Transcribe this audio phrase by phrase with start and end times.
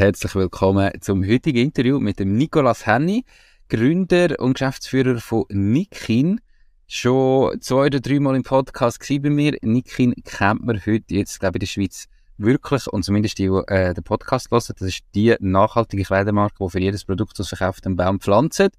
[0.00, 3.26] herzlich willkommen zum heutigen Interview mit dem Nicolas Henny,
[3.68, 6.40] Gründer und Geschäftsführer von Nikin.
[6.86, 9.58] Schon zwei oder dreimal im Podcast bei mir.
[9.60, 12.08] Nikin kennt man heute jetzt, glaube ich, in der Schweiz
[12.38, 16.70] wirklich, und zumindest die, die äh, den Podcast hören, das ist die nachhaltige Kleidermarke, die
[16.70, 18.70] für jedes Produkt, das verkauft, einen Baum pflanzt.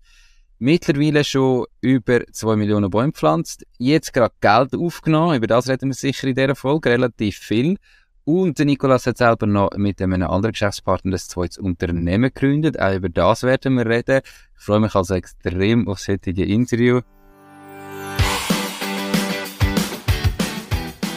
[0.58, 3.64] Mittlerweile schon über zwei Millionen Bäume pflanzt.
[3.78, 7.78] Jetzt gerade Geld aufgenommen, über das reden wir sicher in dieser Folge, relativ viel.
[8.34, 12.80] Und Nikolas hat selber noch mit einem anderen Geschäftspartner das zweites Unternehmen gegründet.
[12.80, 14.22] Auch über das werden wir reden.
[14.58, 17.02] Ich freue mich also extrem auf das heutige Interview.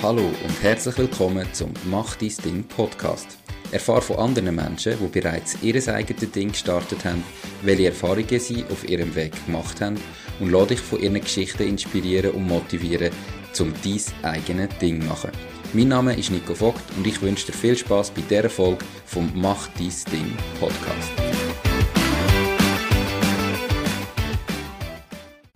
[0.03, 3.39] Hallo und herzlich willkommen zum Mach dein Ding Podcast.
[3.71, 7.23] Erfahre von anderen Menschen, die bereits ihr eigenes Ding gestartet haben,
[7.63, 10.01] welche Erfahrungen sie auf ihrem Weg gemacht haben
[10.41, 13.13] und lade dich von ihren Geschichten inspirieren und motivieren,
[13.61, 15.54] um dein eigenes Ding zu machen.
[15.77, 19.29] Mein Name ist Nico Vogt und ich wünsche dir viel Spaß bei dieser Folge vom
[19.35, 21.11] Mach dies Ding Podcast.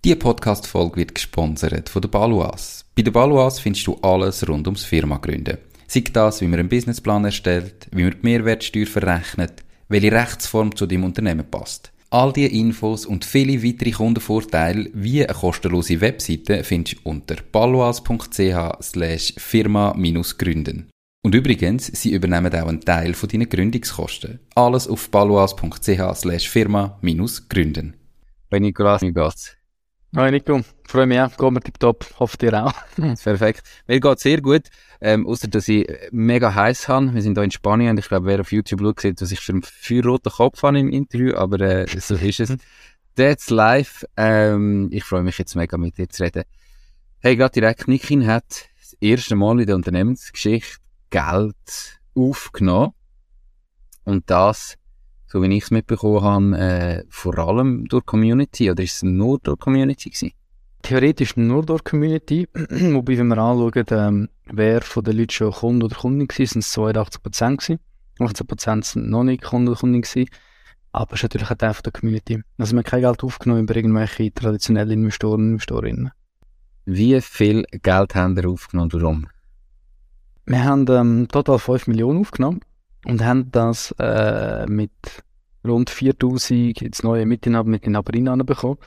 [0.05, 2.85] Diese Podcast-Folge wird gesponsert von der Baluas.
[2.97, 5.59] Bei der Baluas findest du alles rund ums Firma gründen.
[5.87, 10.87] Sei das, wie man einen Businessplan erstellt, wie man die Mehrwertsteuer verrechnet, welche Rechtsform zu
[10.87, 11.93] deinem Unternehmen passt.
[12.11, 18.83] All diese Infos und viele weitere Kundenvorteile wie eine kostenlose Webseite findest du unter paloas.ch
[18.83, 20.89] slash firma-gründen.
[21.23, 24.39] Und übrigens, sie übernehmen auch einen Teil von deinen Gründungskosten.
[24.55, 27.95] Alles auf paloas.ch slash firma-gründen.
[28.49, 29.58] Bei Nikolas, wie geht's?
[30.17, 32.73] Hi Nico, freue mich auch, geht mir tipptopp, hoffe dir auch.
[33.23, 33.63] Perfekt.
[33.87, 34.63] Mir geht's sehr gut,
[35.03, 37.13] ähm, außer dass ich mega heiß habe.
[37.13, 39.41] Wir sind hier in Spanien und ich glaube, wer auf YouTube schaut, sieht, dass ich
[39.41, 42.57] für einen feuerroten Kopf habe im Interview, aber äh, so ist es.
[43.17, 44.07] That's live.
[44.17, 46.45] Ähm, ich freue mich jetzt mega mit dir zu reden.
[47.19, 50.79] Hey, gerade direkt, Nikin hat das erste Mal in der Unternehmensgeschichte
[51.11, 52.95] Geld aufgenommen
[54.05, 54.79] und das
[55.29, 59.39] so wie ich es mitbekommen habe, äh, vor allem durch Community oder ist es nur
[59.39, 60.33] durch Community gewesen?
[60.83, 65.87] Theoretisch nur durch Community, wobei wenn wir anschauen, ähm, wer von den Leuten schon Kunde
[65.87, 67.81] oder Kundin war, sind es 82 Prozent gewesen.
[68.21, 70.29] 18 Prozent sind noch nicht Kunde oder Kundin gewesen.
[70.93, 72.43] Aber es ist natürlich ein Teil von der Community.
[72.57, 76.11] Also wir haben kein Geld aufgenommen über irgendwelche traditionellen Investoren und Investorinnen.
[76.87, 79.27] Wie viel Geld haben wir aufgenommen und warum?
[80.47, 82.61] Wir haben ähm, total 5 Millionen aufgenommen
[83.09, 84.93] und haben das äh, mit
[85.67, 88.79] rund 4000 jetzt neue Mitinhaber mit den Inhaberinnen bekommen.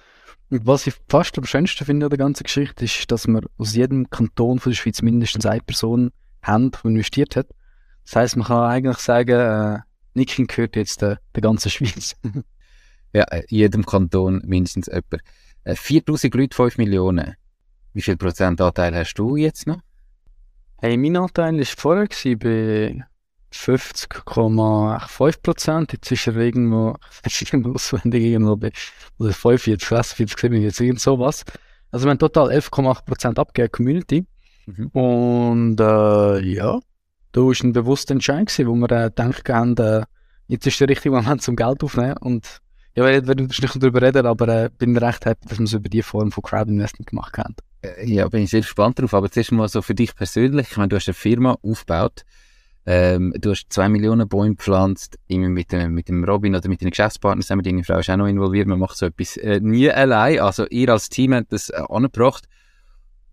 [0.50, 3.76] Und was ich fast am schönsten finde an der ganzen Geschichte, ist, dass wir aus
[3.76, 6.12] jedem Kanton von der Schweiz mindestens eine Person
[6.44, 7.48] haben, die investiert hat.
[8.04, 9.80] Das heisst, man kann eigentlich sagen, äh,
[10.14, 12.16] Nikin gehört jetzt der, der ganzen Schweiz.
[13.14, 15.24] ja, äh, jedem Kanton mindestens jemand.
[15.64, 17.36] Äh, 4000 Leute, 5 Millionen.
[17.94, 19.80] Wie viel Prozentanteil hast du jetzt noch?
[20.78, 23.04] Hey, mein Anteil war vorher bei
[23.54, 25.94] 50,5 Prozent.
[25.94, 26.96] Jetzt ist er irgendwo,
[27.42, 28.72] irgendwo auswendig irgendwo bei,
[29.18, 31.44] oder 45, 46, 47, jetzt irgend sowas.
[31.92, 34.26] Also wir haben total 11,8 Prozent abgegeben, Community.
[34.66, 34.88] Mhm.
[34.88, 36.80] Und, äh, ja,
[37.32, 40.04] da war ein bewusster Entscheid gewesen, wo wir äh, gedacht haben, äh,
[40.48, 42.18] jetzt ist der richtige Moment zum Geld aufnehmen.
[42.18, 42.62] Und,
[42.96, 45.90] ja, wir werden nicht darüber reden, aber äh, bin recht happy, dass wir es über
[45.90, 47.56] die Form von Crowdinvestment gemacht haben.
[47.82, 49.14] Äh, ja, bin ich sehr gespannt drauf.
[49.14, 50.72] Aber zuerst mal so für dich persönlich.
[50.72, 52.26] Ich meine, du hast eine Firma aufgebaut.
[52.86, 56.82] Ähm, du hast zwei Millionen Bäume gepflanzt, immer mit dem, mit dem Robin oder mit
[56.82, 59.92] deinen Geschäftspartnern zusammen, deine Frau ist auch noch involviert, man macht so etwas äh, nie
[59.92, 62.48] allein, also ihr als Team habt das äh, angebracht,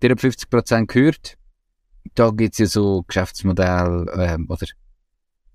[0.03, 1.39] dir habt 50% gehört,
[2.15, 4.67] da gibt's ja so Geschäftsmodelle ähm, oder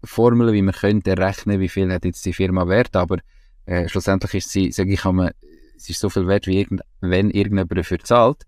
[0.04, 3.20] Formeln, wie man könnte errechnen, wie viel hat jetzt die Firma wert, aber
[3.66, 5.36] äh, schlussendlich ist sie, sage ich einmal,
[5.78, 8.44] es ist so viel wert, wie irgend, wenn irgendjemand dafür zahlt.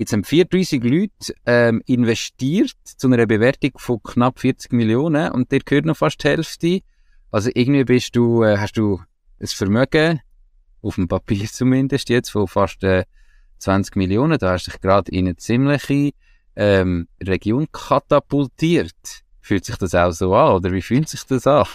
[0.00, 5.60] Jetzt haben 4000 Leute ähm, investiert zu einer Bewertung von knapp 40 Millionen und dir
[5.60, 6.80] gehört noch fast die Hälfte.
[7.30, 9.02] Also irgendwie bist du, äh, hast du
[9.38, 10.22] ein Vermögen,
[10.80, 13.04] auf dem Papier zumindest jetzt, von fast äh,
[13.58, 14.38] 20 Millionen.
[14.38, 16.12] Da hast du dich gerade in eine ziemliche
[16.56, 18.94] ähm, Region katapultiert.
[19.42, 21.66] Fühlt sich das auch so an oder wie fühlt sich das an?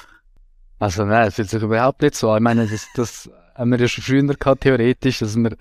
[0.79, 2.37] Also nein, es fühlt sich überhaupt nicht so an.
[2.37, 5.55] Ich meine, das, das haben wir ja schon früher gehabt, theoretisch, dass wir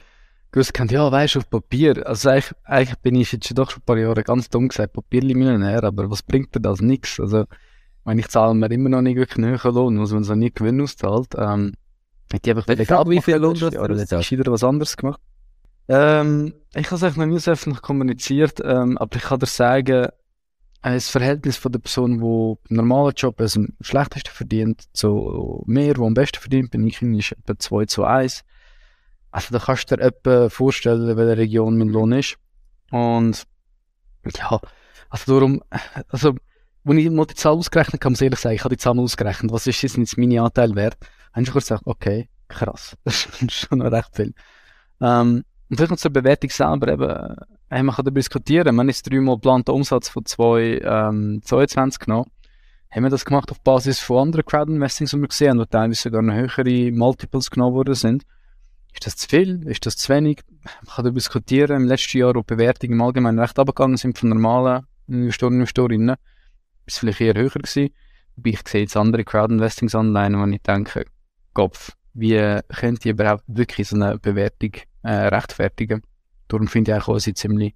[0.54, 2.06] gewusst haben, ja, weißt du, auf Papier.
[2.06, 4.92] Also eigentlich, eigentlich bin ich jetzt schon doch schon ein paar Jahre ganz dumm gesagt,
[4.92, 6.80] Papierli-Millionär, aber was bringt dir das?
[6.80, 7.18] Nix.
[7.18, 7.44] Also,
[8.04, 10.80] wenn ich zahle mir immer noch nicht wirklich einen Lohn, muss man so nie Gewinn
[10.80, 11.34] auszahlt.
[11.36, 11.74] Ähm,
[12.32, 13.74] hätte ich einfach egal, wie viel Lohn du hast,
[14.30, 15.20] du was anderes gemacht.
[15.88, 19.46] Ähm, ich habe es eigentlich noch nie so öffentlich kommuniziert, ähm, aber ich kann dir
[19.46, 20.08] sagen,
[20.82, 25.94] das Verhältnis von der Person, die im normalen Job also am schlechtesten verdient, zu mir,
[25.94, 28.44] die am besten verdient, bin ich ist etwa 2 zu 1.
[29.34, 32.36] Also da kannst du dir etwa vorstellen, welche Region mein Lohn ist.
[32.92, 33.42] Und
[34.38, 34.60] ja,
[35.10, 35.60] also darum,
[36.08, 36.36] also
[36.84, 38.96] als ich mal die Zahl ausgerechnet habe, kann man ehrlich sagen, ich habe die Zahl
[38.96, 40.96] ausgerechnet, was ist jetzt meine Anteil wert?
[41.32, 44.34] Habe ich gesagt, okay, krass, das ist schon noch recht viel.
[45.00, 47.36] Ähm, und vielleicht noch zur Bewertung selber eben,
[47.70, 52.30] hey, man kann darüber diskutieren, man ist dreimal geplanter Umsatz von 2022 ähm, genommen.
[52.88, 56.02] Haben wir das gemacht auf Basis von anderen Crowd-Investings, die wir gesehen haben, wo teilweise
[56.02, 58.24] sogar noch höhere Multiples genommen worden sind.
[58.94, 59.66] Ist das zu viel?
[59.66, 60.40] Ist das zu wenig?
[60.48, 61.82] Man kann darüber diskutieren.
[61.82, 65.60] Im letzten Jahr, wo die Bewertungen im Allgemeinen recht abgegangen sind von normalen Investoren und
[65.60, 66.16] Investorinnen,
[66.86, 67.90] ist es vielleicht eher höher gewesen.
[68.36, 71.04] Wobei ich sehe jetzt andere Crowd-Investings online, wo ich denke,
[71.52, 76.02] Kopf, wie könnt ihr überhaupt wirklich so eine Bewertung äh, rechtfertigen?
[76.48, 77.74] Darum finde ich auch, sie ziemlich,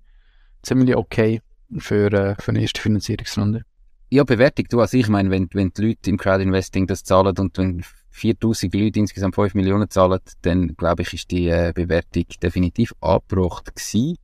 [0.63, 1.43] ziemlich okay
[1.79, 3.63] für, äh, für eine erste Finanzierungsrunde.
[4.11, 7.59] Ja, Bewertung, du, also ich meine, wenn, wenn die Leute im Crowd-Investing das zahlen und
[7.59, 7.85] wenn
[8.19, 13.75] 4000 Leute insgesamt 5 Millionen zahlen, dann glaube ich, ist die äh, Bewertung definitiv angebracht
[13.75, 14.17] gewesen.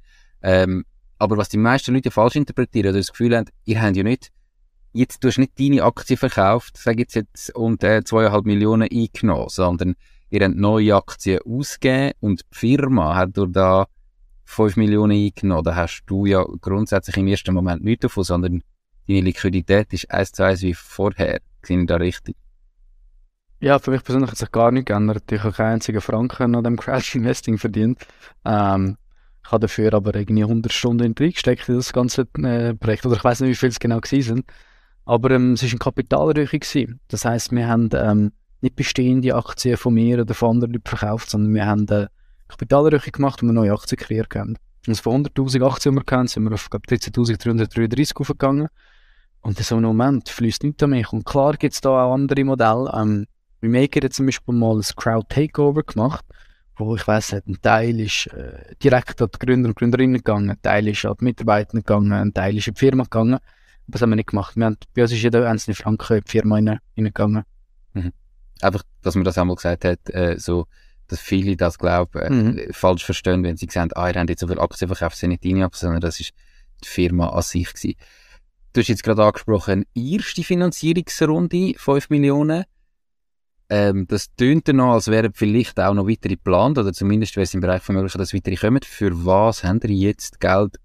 [0.43, 0.85] Ähm,
[1.19, 4.31] aber was die meisten Leute falsch interpretieren oder das Gefühl haben, ihr habt ja nicht,
[4.93, 9.49] jetzt du hast nicht deine Aktie verkauft, sag jetzt jetzt, und äh, 2,5 Millionen eingenommen,
[9.49, 9.95] sondern
[10.31, 13.87] ihr habt neue Aktien ausgegeben und die Firma hat durch da
[14.45, 15.65] 5 Millionen eingenommen.
[15.65, 18.63] Da hast du ja grundsätzlich im ersten Moment nichts davon, sondern
[19.09, 21.41] deine Liquidität ist eins zu eins wie vorher.
[21.67, 22.37] Ich da richtig?
[23.61, 25.31] Ja, für mich persönlich hat sich gar nichts geändert.
[25.31, 27.99] Ich habe keinen einzigen Franken an dem Crash Investing verdient.
[28.45, 28.97] Ähm,
[29.45, 33.07] ich habe dafür aber irgendwie 100 Stunden reingesteckt in das ganze äh, Projekt.
[33.07, 34.45] Oder ich weiß nicht, wie viel es genau sind.
[35.05, 35.69] Aber ähm, es war
[36.35, 36.47] eine.
[36.47, 37.01] Gewesen.
[37.09, 41.31] Das heisst, wir haben ähm, nicht bestehende Aktien von mir oder von anderen Leuten verkauft,
[41.31, 42.07] sondern wir haben äh,
[42.49, 44.57] Kapitalröche gemacht und eine neue Aktie kreiert haben.
[44.87, 48.69] Also von 100'000 Aktien, die wir kennen, sind wir auf 13'333 aufgegangen.
[49.41, 51.13] Und in so einem Moment fließt nichts an mich.
[51.13, 52.91] Und klar gibt es da auch andere Modelle.
[52.95, 53.27] Ähm,
[53.65, 56.25] Remaker hat zum Beispiel mal ein Crowd Takeover gemacht,
[56.77, 60.63] wo ich weiss, ein Teil ist äh, direkt an die Gründer und Gründerinnen gegangen, ein
[60.63, 63.39] Teil ist an die Mitarbeiter gegangen, ein Teil ist in die Firma gegangen.
[63.87, 64.57] Das haben wir nicht gemacht.
[64.57, 66.57] Wir haben, bei uns ist jeder einzelne Franken in die Firma
[66.97, 67.45] reingegangen.
[67.93, 68.13] Mhm.
[68.63, 70.67] Einfach, dass man das einmal gesagt hat, äh, so,
[71.07, 72.73] dass viele das glauben, äh, mhm.
[72.73, 75.45] falsch verstehen, wenn sie sagen, ah, ihr habt jetzt so viele Aktien verkauft, sind nicht
[75.45, 76.33] deine Aktien, sondern das ist
[76.83, 77.97] die Firma an sich gewesen.
[78.73, 82.65] Du hast jetzt gerade angesprochen, erste Finanzierungsrunde, 5 Millionen.
[83.71, 87.45] Ähm, das tönt dann noch, als wären vielleicht auch noch weitere geplant, oder zumindest wäre
[87.45, 88.81] es im Bereich von möglichen, dass weitere kommen.
[88.83, 90.79] Für was haben ihr jetzt Geld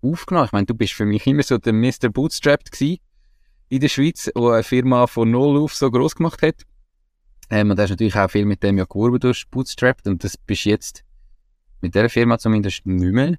[0.00, 0.46] aufgenommen?
[0.46, 2.08] Ich meine, du bist für mich immer so der Mr.
[2.10, 3.00] Bootstrapped gewesen
[3.68, 6.62] in der Schweiz, wo eine Firma von null auf so groß gemacht hat.
[7.50, 10.36] Ähm, und da hast natürlich auch viel mit dem ja geworben durch Bootstrapped und das
[10.36, 11.04] bist jetzt
[11.80, 13.36] mit dieser Firma zumindest nicht mehr.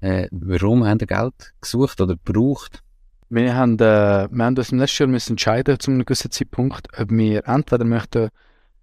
[0.00, 2.82] Äh, warum haben ihr Geld gesucht oder gebraucht?
[3.28, 6.88] Wir haben, äh, wir haben uns im letzten Jahr müssen entscheiden, zu einem gewissen Zeitpunkt,
[6.98, 8.28] ob wir entweder möchten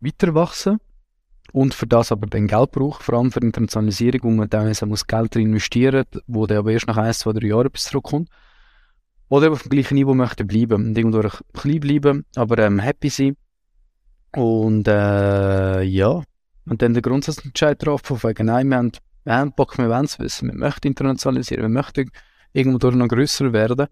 [0.02, 0.80] weiter wachsen
[1.54, 5.08] und für das aber dann Geld brauchen, vor allem für Internationalisierung, wo man teilweise muss
[5.08, 8.30] Geld investieren wo dann aber erst nach ein, zwei, drei Jahren bis zurückkommt.
[9.30, 11.22] Oder auf dem gleichen Niveau möchten bleiben und irgendwo
[11.54, 13.38] klein bleiben, aber ähm, happy sein.
[14.36, 16.22] Und äh, ja,
[16.66, 18.92] und dann der Grundsatzentscheid drauf, von wegen, nein, wir haben,
[19.24, 22.10] wir haben Bock, wir wollen es wissen, wir möchten internationalisieren, wir möchten
[22.52, 23.88] irgendwo noch grösser werden.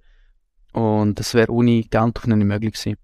[0.74, 2.98] Und das wäre ohne Geld auf nicht möglich gewesen.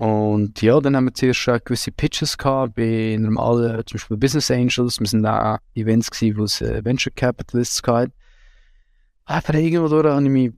[0.00, 4.50] Und ja, dann haben wir zuerst äh, gewisse Pitches gehabt, bei normalen, zum Beispiel Business
[4.50, 4.98] Angels.
[4.98, 8.10] Wir sind auch Events gewesen, wo es äh, Venture Capitalists gab.
[9.26, 10.52] Aber irgendwo durch habe ich mich,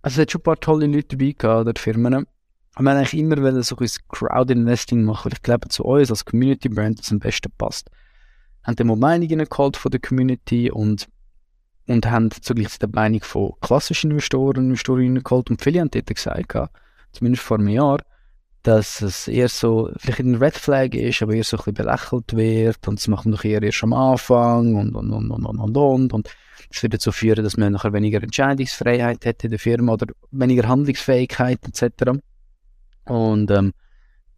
[0.00, 2.14] also es hat schon ein paar tolle Leute dabei gehabt, oder Firmen.
[2.14, 6.24] Und wir eigentlich immer so ein Crowd Investing machen, weil ich glaube, zu uns als
[6.24, 7.90] Community Brand das am besten passt.
[8.64, 11.06] Haben dann mal Meinungen von der Community und
[11.88, 15.50] und haben zugleich die Meinung von klassischen Investoren und Investorinnen geholt.
[15.50, 16.70] Und viele haben dort gesagt,
[17.12, 17.98] zumindest vor einem Jahr,
[18.62, 22.36] dass es eher so, vielleicht ein Red Flag ist, aber eher so ein bisschen belächelt
[22.36, 25.58] wird und es macht man doch eher erst am Anfang und und und und und
[25.58, 26.12] und und.
[26.12, 26.28] und
[26.70, 30.68] das würde dazu führen, dass man nachher weniger Entscheidungsfreiheit hätte in der Firma oder weniger
[30.68, 32.18] Handlungsfähigkeit etc.
[33.06, 33.72] Und ähm,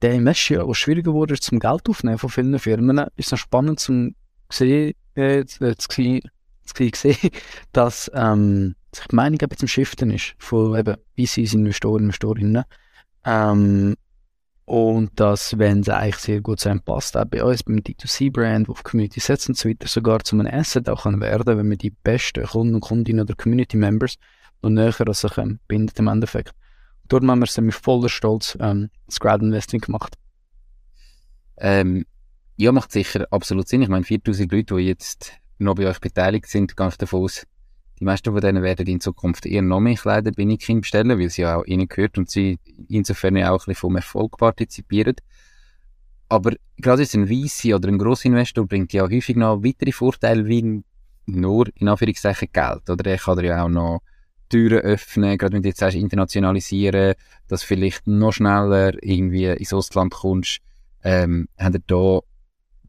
[0.01, 3.81] der Investor, was schwierig geworden ist zum Geld aufnehmen von vielen Firmen, ist noch spannend
[3.81, 4.13] äh, zu
[4.51, 6.21] sehen, äh, zu sehen,
[6.75, 7.31] gesehen,
[7.73, 12.65] dass ähm, sich die Meinung eben zum Shiften ist von eben VCs, Investoren, Investorinnen.
[13.25, 13.97] Ähm,
[14.65, 18.69] und dass, wenn es eigentlich sehr gut zu einem passt, auch bei uns, beim D2C-Brand,
[18.69, 21.77] auf Community setzt und so weiter, sogar zu einem Asset auch kann werden, wenn wir
[21.77, 24.15] die besten Kunden und Kundinnen oder Community-Members
[24.63, 26.55] noch näher an sich ähm, bindet im Endeffekt.
[27.09, 30.17] Darum haben wir es mit voller Stolz ähm, das Grad Investing gemacht.
[31.57, 32.07] Ähm,
[32.57, 33.83] ja, macht sicher absolut Sinn.
[33.83, 37.47] Ich meine, 4000 Leute, die jetzt noch bei euch beteiligt sind, ganz davon aus,
[37.99, 41.29] die meisten von denen werden in Zukunft eher noch mehr Kleider bei Nikin bestellen, weil
[41.29, 45.17] sie ja auch ihnen gehört und sie insofern ja auch ein bisschen vom Erfolg partizipieren.
[46.31, 50.83] Aber gerade jetzt ein VC oder ein Grossinvestor bringt ja häufig noch weitere Vorteile wie
[51.27, 52.89] nur in Anführungszeichen Geld.
[52.89, 54.01] Oder er kann ja auch noch
[54.49, 57.15] Türen öffnen, gerade wenn du jetzt sagst, internationalisieren,
[57.49, 60.59] dass vielleicht noch schneller irgendwie ins Ausland kommst,
[61.03, 62.21] ähm, ihr da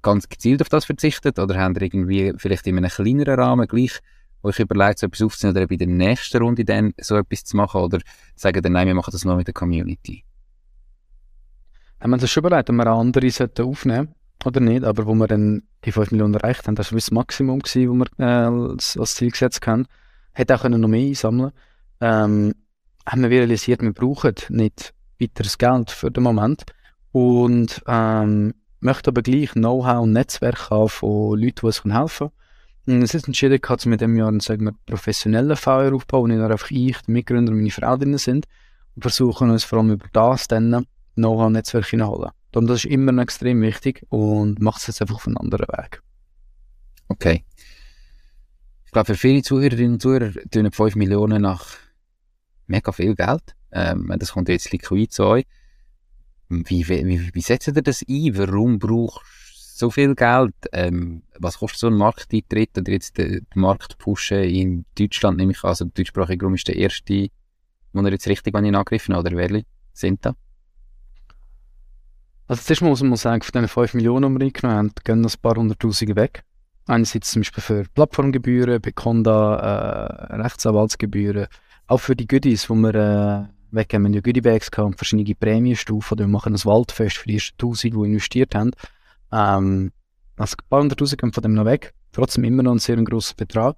[0.01, 1.39] ganz gezielt auf das verzichtet?
[1.39, 3.99] Oder habt ihr irgendwie vielleicht in einem kleineren Rahmen gleich
[4.43, 7.81] euch überlegt, so etwas aufzunehmen oder bei der nächsten Runde dann so etwas zu machen?
[7.81, 7.99] Oder
[8.35, 10.23] sagen dann, nein, wir machen das noch mit der Community?
[11.99, 15.27] Haben wir uns schon überlegt, ob wir andere sollten aufnehmen oder nicht, aber wo wir
[15.27, 18.97] dann die 5 Millionen erreicht haben, das war das Maximum, gewesen, das wir äh, als,
[18.97, 19.85] als Ziel gesetzt haben.
[20.33, 21.51] Hätte auch noch mehr einsammeln
[22.01, 22.53] ähm,
[23.05, 26.63] haben wir realisiert, wir brauchen nicht weiteres Geld für den Moment.
[27.11, 32.29] Und ähm, möchte aber gleich Know-how und Netzwerk haben von Leuten, die uns helfen
[32.85, 33.03] können.
[33.03, 36.41] Es ist entschieden, dass wir mit dem Jahr einen wir, professionellen VR aufbauen, wo nicht
[36.41, 38.47] einfach ich, die Mitgründer und meine Frau drin sind
[38.95, 40.85] und versuchen uns vor allem über das dann
[41.15, 42.31] Know-how und Netzwerk hineinholen.
[42.53, 45.67] Und das ist immer noch extrem wichtig und macht es jetzt einfach auf einen anderen
[45.67, 46.01] Weg.
[47.07, 47.45] Okay.
[48.85, 51.77] Ich glaube, für viele Zuhörerinnen und Zuhörer tun 5 Millionen nach
[52.67, 53.55] mega viel Geld.
[53.71, 55.45] Ähm, das kommt jetzt liquid zu euch.
[56.51, 58.37] Wie, wie, wie setzt ihr das ein?
[58.37, 60.53] Warum brauchst du so viel Geld?
[60.73, 65.63] Ähm, was kostet so ein Markteintritt oder jetzt den, Markt pushen in Deutschland, nehme ich
[65.63, 67.29] an, also der deutschsprachige Raum ist der erste,
[67.93, 70.35] wo ihr jetzt richtig in Angriff nehmen, oder welche sind da?
[72.47, 75.41] Also zuerst muss man sagen, von den 5 Millionen, die wir eingenommen haben, gehen ein
[75.41, 76.43] paar hunderttausende weg.
[76.85, 81.47] Einerseits zum Beispiel für Plattformgebühren, bei Conda, äh, Rechtsanwaltsgebühren,
[81.87, 84.07] auch für die Goodies, die wir äh, weggeben.
[84.07, 87.97] Wir ja Goodiebags gehabt, verschiedene Prämienstufen, wir machen ein Waldfest für die ersten 1000, die
[87.97, 88.71] investiert haben.
[89.31, 89.91] Ähm,
[90.37, 91.93] also ein paar hunderttausend gehen von dem noch weg.
[92.11, 93.77] Trotzdem immer noch ein sehr grosser Betrag.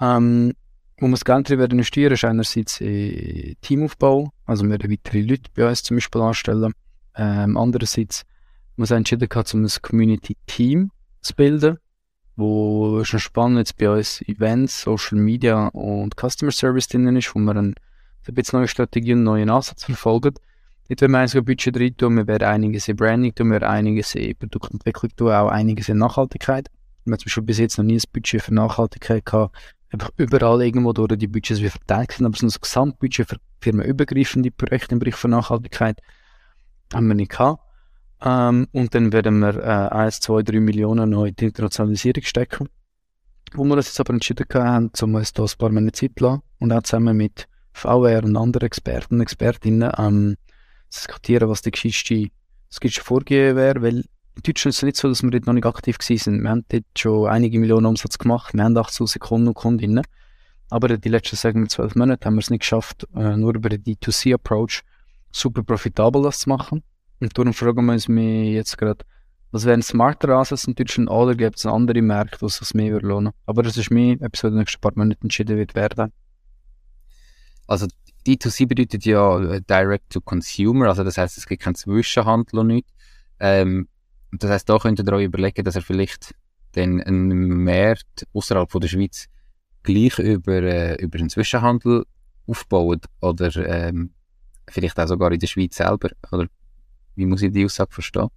[0.00, 0.54] Ähm,
[1.00, 5.68] wo wir das Geld werden investieren, ist einerseits in Teamaufbau, also wir weitere Leute bei
[5.68, 6.72] uns zum Beispiel anstellen.
[7.14, 8.24] Ähm, andererseits
[8.76, 10.90] haben wir entschieden, gehabt, um ein Community-Team
[11.20, 11.78] zu bilden,
[12.36, 17.38] wo schon spannend jetzt bei uns Events, Social Media und Customer Service drin ist, wo
[17.38, 17.74] wir ein,
[18.28, 20.34] ein bisschen neue Strategie und neuen Ansatz verfolgen.
[20.88, 23.68] Nicht, wenn wir ein Budget drin tun, wir werden einiges in Branding tun, wir werden
[23.68, 26.68] einiges in Produktentwicklung tun, auch einiges in Nachhaltigkeit.
[27.04, 29.56] Wir haben zum Beispiel bis jetzt noch nie ein Budget für Nachhaltigkeit gehabt,
[29.90, 34.50] einfach überall irgendwo durch die Budgets wie verteilt sind, aber so ein Gesamtbudget für firmenübergreifende
[34.50, 36.00] Projekte im Bereich von Nachhaltigkeit
[36.92, 37.62] haben wir nicht gehabt.
[38.20, 42.68] Ähm, und dann werden wir äh, 1, 2, 3 Millionen neu in die Internationalisierung stecken.
[43.54, 46.24] Wo wir uns jetzt aber entschieden haben, um uns da ein paar Monate Zeit zu
[46.24, 50.36] lassen und auch zusammen mit VR und anderen Experten und Expertinnen ähm,
[50.92, 52.28] diskutieren, was die Geschichte,
[52.68, 55.54] das Geschichte Vorgehen wäre, weil in Deutschland ist es nicht so, dass wir dort noch
[55.54, 56.42] nicht aktiv sind.
[56.42, 60.04] Wir haben dort schon einige Millionen Umsatz gemacht, wir haben 8000 Kunden und Kundinnen,
[60.70, 63.68] aber die letzten, sagen wir, zwölf Monate haben wir es nicht geschafft, äh, nur über
[63.68, 64.82] den D2C-Approach
[65.30, 66.82] super profitabel das zu machen.
[67.20, 69.04] Und darum fragen wir uns jetzt gerade,
[69.50, 72.74] was wäre ein smarter Ansatz in Deutschland oder gibt es andere Märkte, wo es sich
[72.74, 75.74] mehr lohnen Aber das ist mir etwas, was in den nächsten paar Monaten entschieden wird
[75.74, 76.12] werden.
[77.68, 77.86] Also
[78.26, 82.66] D2C bedeutet ja äh, Direct to Consumer, also das heißt, es gibt keinen Zwischenhandel und
[82.66, 82.90] nichts.
[83.38, 83.88] Ähm,
[84.32, 86.34] das heißt, da könnt ihr euch überlegen, dass er vielleicht
[86.74, 89.28] den einen Markt außerhalb der Schweiz
[89.82, 92.04] gleich über, äh, über einen Zwischenhandel
[92.46, 94.10] aufbaut oder ähm,
[94.68, 96.48] vielleicht auch sogar in der Schweiz selber, oder
[97.14, 98.28] wie muss ich die Aussage verstehen?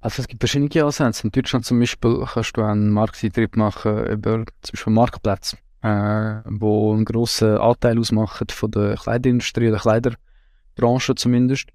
[0.00, 1.26] Also es gibt verschiedene Ansätze.
[1.26, 6.92] In Deutschland zum Beispiel kannst du einen Markteintritt machen über zum Beispiel Marktplätze, äh, wo
[6.92, 11.68] einen grossen Anteil ausmachen von der Kleiderindustrie oder Kleiderbranche zumindest.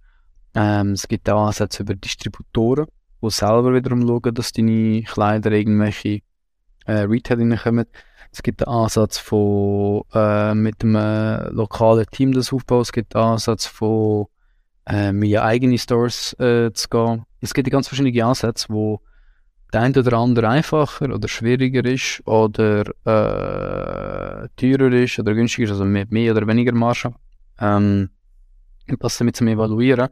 [0.54, 2.88] Ähm, es gibt auch Ansätze über Distributoren,
[3.22, 6.20] die selber wiederum schauen, dass deine Kleider irgendwelche
[6.86, 7.86] äh, Retail kommen.
[8.32, 12.82] Es gibt einen Ansatz von äh, mit einem lokalen Team das aufbauen.
[12.82, 14.28] Es gibt einen Ansatz von
[14.86, 17.26] äh, mit eigenen Stores äh, zu gehen.
[17.42, 19.02] Es gibt ganz verschiedene Ansätze, wo
[19.76, 25.72] der eine oder andere einfacher oder schwieriger ist oder äh, teurer ist oder günstiger ist,
[25.72, 27.14] also mit mehr oder weniger Marge.
[27.60, 28.10] Ähm,
[28.88, 30.10] das damit zum Evaluieren,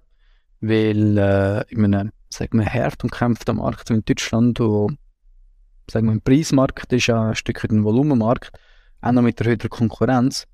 [0.60, 4.92] weil äh, in einem sagen wir, hart umkämpften Markt wie in Deutschland, wo
[5.90, 8.52] sagen wir, ein Preismarkt ist ein Stück ein Volumenmarkt,
[9.02, 10.46] auch noch mit der höheren Konkurrenz,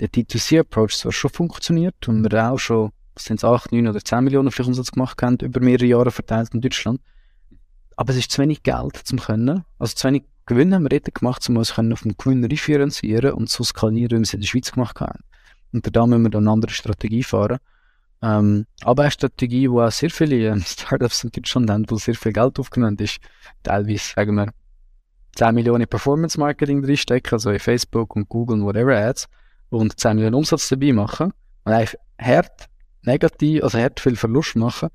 [0.00, 4.24] der D2C-Approach zwar schon funktioniert und wir auch schon, sind es 8, 9 oder 10
[4.24, 7.00] Millionen vielleicht Umsatz gemacht haben, über mehrere Jahre verteilt in Deutschland.
[7.96, 11.12] Aber es ist zu wenig Geld zum können, also zu wenig Gewinn haben wir dort
[11.12, 14.46] gemacht, um uns auf den Gewinn refinanzieren und so skalieren, wie wir es in der
[14.46, 15.24] Schweiz gemacht haben.
[15.72, 17.58] Und da müssen wir dann eine andere Strategie fahren.
[18.22, 22.14] Ähm, aber eine Strategie, die auch sehr viele ähm, Startups in Deutschland haben, wo sehr
[22.14, 23.18] viel Geld aufgenommen ist,
[23.62, 24.52] teilweise, sagen wir,
[25.34, 29.28] 10 Millionen Performance Marketing drinstecken, also in Facebook und Google und whatever Ads,
[29.68, 31.32] und 10 Millionen Umsatz dabei machen
[31.64, 32.68] und einfach hart
[33.02, 34.88] negativ, also hart viel Verlust machen,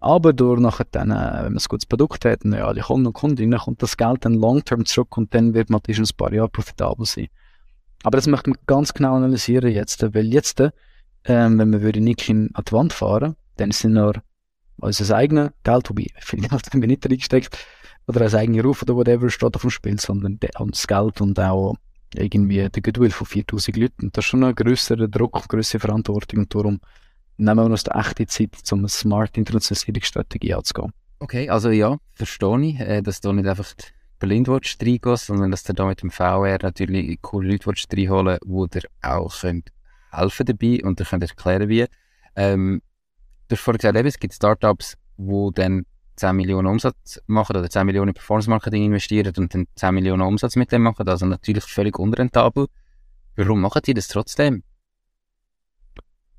[0.00, 3.06] aber durch nachher dann, äh, wenn man ein gutes Produkt hat und ja, alle Kunden
[3.06, 6.48] und Kundinnen, kommt das Geld dann long-term zurück und dann wird man ein paar Jahre
[6.48, 7.28] profitabel sein.
[8.04, 10.60] Aber das möchte man ganz genau analysieren jetzt, weil jetzt,
[11.24, 14.14] ähm, wenn wir würden nicht an die Wand fahren, dann sind nur
[14.80, 17.58] unser eigenes Geld, wobei viel Geld haben wir nicht reingesteckt,
[18.06, 21.74] oder als eigener Ruf oder whatever steht auf dem Spiel, sondern das Geld und auch
[22.14, 24.06] irgendwie der Goodwill von 4000 Leuten.
[24.06, 26.80] Und das ist schon ein grösserer Druck, grössere Verantwortung und darum
[27.38, 30.92] nehmen wir uns die echte Zeit, um eine smart Internationalisierungsstrategie anzugehen.
[31.20, 33.74] Okay, also ja, verstehe ich, äh, dass du nicht einfach
[34.18, 38.88] blind reingehen sondern dass du da mit dem VR natürlich coole Leute reinholen die dir
[39.02, 39.64] auch können
[40.10, 41.86] helfen dabei und dir können erklären wie.
[42.34, 42.82] Ähm,
[43.48, 45.84] du hast vorhin gesagt, es gibt Startups, die dann
[46.16, 50.22] 10 Millionen Umsatz machen oder 10 Millionen in Performance Marketing investieren und dann 10 Millionen
[50.22, 52.66] Umsatz mit dem machen, also natürlich völlig unrentabel.
[53.36, 54.64] Warum machen die das trotzdem?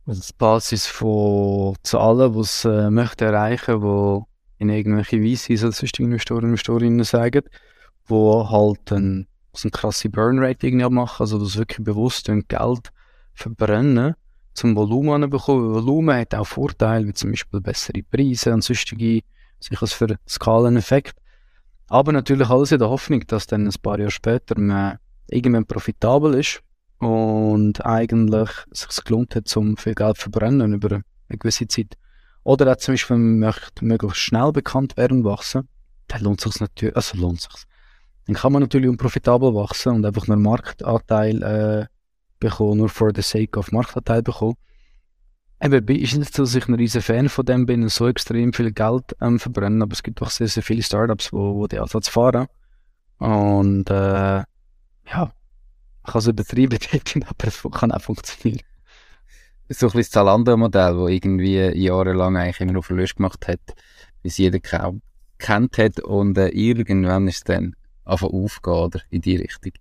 [0.10, 4.26] Also die Basis von Zahlen, die sie äh, möchten erreichen, wo
[4.58, 7.44] in irgendwelche VCs oder sonst Investoren Investorinnen sagen,
[8.08, 12.92] wo halt ein, so eine krasse Burn-Rate irgendwie machen, also das wirklich bewusst Geld
[13.36, 14.16] verbrennen,
[14.56, 15.76] zum Volumen bekommen.
[15.76, 19.22] Volumen hat auch Vorteile, wie zum Beispiel bessere Preise und sonstige
[19.60, 21.22] sicher für Skaleneffekt.
[21.88, 24.98] Aber natürlich alles in der Hoffnung, dass dann ein paar Jahre später man
[25.28, 26.64] irgendwann profitabel ist
[27.00, 31.98] und eigentlich sich gelohnt hat, um viel Geld zu verbrennen über eine gewisse Zeit.
[32.44, 35.68] Oder auch zum Beispiel, wenn man möchte möglichst schnell bekannt werden und wachsen,
[36.08, 37.64] dann lohnt sich natürlich, also lohnt sich.
[38.26, 41.86] Dann kann man natürlich unprofitabel wachsen und einfach nur Marktanteil äh,
[42.40, 44.56] bekommen, nur for the sake of Marktanteil bekommen.
[45.62, 48.54] Eben, ist nicht so, dass ich ein riesen Fan von dem bin und so extrem
[48.54, 51.80] viel Geld ähm, verbrennen, aber es gibt auch sehr, sehr viele Startups, wo, wo die
[51.80, 52.48] Ansatz fahren.
[53.18, 54.44] Und äh,
[55.12, 55.34] ja,
[56.10, 56.80] kann es übertrieben
[57.28, 58.62] aber es kann auch funktionieren.
[59.70, 63.60] So ein bisschen das Zalando-Modell, das irgendwie jahrelang eigentlich immer noch Verlust gemacht hat,
[64.24, 65.02] bis jeder kaum
[65.38, 69.02] kennt hat und äh, irgendwann ist es dann einfach aufgehen, oder?
[69.10, 69.74] In die Richtung.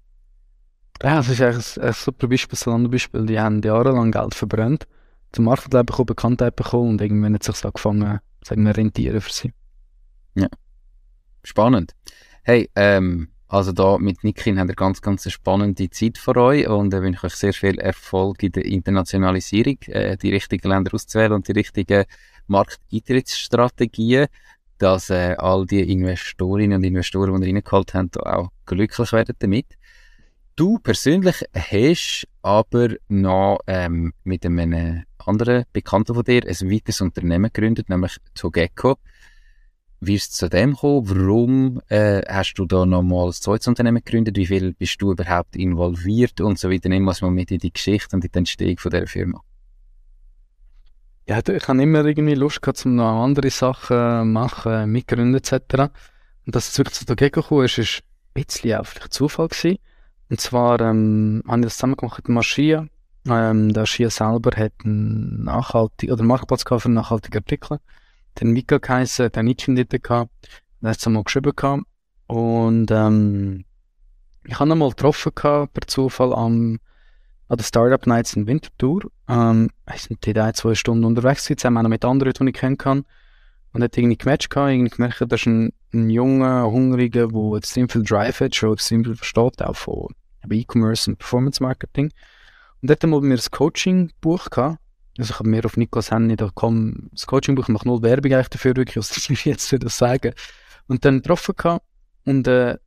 [1.03, 3.27] Ja, das ist eigentlich ein, ein super Beispiel, Zalando-Beispiel.
[3.27, 4.87] Die haben jahrelang Geld verbrannt
[5.33, 9.33] zum Marketing bekommen, Bekanntheit bekommen und irgendwann hat es sich angefangen, sagen wir, rentieren für
[9.33, 9.53] sie.
[10.35, 10.49] Ja.
[11.43, 11.95] Spannend.
[12.43, 16.93] Hey, ähm, also da mit Nikin habt ihr ganz, ganz spannende Zeit vor euch und
[16.93, 21.49] äh, wünsche euch sehr viel Erfolg in der Internationalisierung, äh, die richtigen Länder auszuwählen und
[21.49, 22.05] die richtigen
[22.47, 24.27] Markteintrittsstrategien,
[24.77, 29.67] dass äh, all die Investorinnen und Investoren, die ihr reingeholt habt, auch glücklich werden damit.
[30.55, 37.51] Du persönlich hast aber noch ähm, mit einem anderen Bekannten von dir ein weiteres Unternehmen
[37.53, 38.97] gegründet, nämlich Togecko.
[40.01, 41.09] Wie ist es zu dem gekommen?
[41.09, 44.37] Warum äh, hast du da nochmal ein zweites Unternehmen gegründet?
[44.37, 46.89] Wie viel bist du überhaupt involviert und so weiter?
[46.89, 49.43] Nimm uns mal mit in die Geschichte und in die Entstehung von dieser Firma.
[51.27, 55.91] Ja, ich habe immer irgendwie Lust gehabt, um noch andere Sachen machen, mitgründen etc.
[56.47, 58.03] Und dass es wirklich zu Togecko gekommen ist, ist
[58.35, 59.79] ein bisschen auch vielleicht Zufall gewesen.
[60.31, 62.87] Und zwar ähm, haben wir das zusammen gemacht mit Maschia.
[63.29, 67.79] Ähm, der Schia selber hat einen nachhaltig, oder Marktplatz gehabt für nachhaltige Artikel.
[68.41, 70.31] Den Mika geheißen, der Nietzsche dort gehabt.
[70.81, 71.85] Der hat es einmal geschrieben gehabt.
[72.27, 73.65] Und ähm,
[74.45, 76.79] ich habe ihn mal getroffen gehabt, per Zufall am,
[77.49, 79.11] an der Startup Nights in Winterthur.
[79.29, 82.79] Ähm, wir sind dort ein, zwei Stunden unterwegs zusammen auch mit anderen, die ich kennen
[82.79, 83.05] kann.
[83.73, 87.89] Und hat irgendwie gematcht gehabt, irgendwie gemerkt, das ist ein, ein junger, hungriger, der extrem
[87.89, 90.09] viel Drive hat, schon extrem viel versteht, auch von
[90.51, 92.11] E-Commerce und Performance Marketing.
[92.81, 94.79] Und dort haben wir ein Coaching-Buch gehabt.
[95.19, 98.33] Also ich habe mir auf Niklas Handy da komm, das Coaching-Buch, ich mache null Werbung
[98.33, 100.33] eigentlich dafür, wirklich, was ich jetzt würde sagen.
[100.87, 101.85] Und dann getroffen gehabt
[102.25, 102.79] und äh,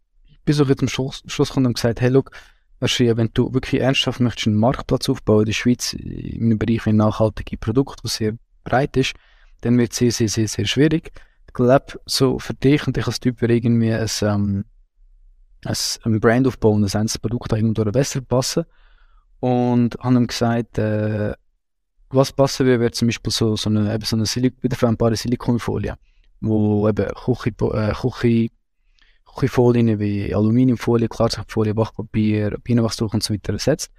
[0.45, 2.31] bis ich zum Schluss, Schluss gekommen und gesagt, hey, look,
[2.79, 6.93] wenn du wirklich ernsthaft möchtest einen Marktplatz aufbauen in der Schweiz, in einem Bereich wie
[6.93, 9.13] nachhaltige Produkte, was sehr breit ist,
[9.61, 11.11] dann wird es sehr, sehr, sehr, sehr schwierig.
[11.47, 14.65] Ich glaube, so für dich und dich als Typ wäre irgendwie ein, ähm,
[15.65, 18.65] ein Brand aufbauen, ein einzelnes Produkt irgendwo besser passen.
[19.39, 21.33] Und haben ihm gesagt, äh,
[22.13, 25.95] was passen würde, wäre zum Beispiel so, so eine, eben so eine Silik wiederverwendbare Silikonfolie,
[26.41, 28.49] wo eben Küche, äh, Küche,
[29.25, 33.91] Küchenfolien wie Aluminiumfolie, Klarsichtfolie, Backpapier, Bienenwachstuch und so weiter ersetzt.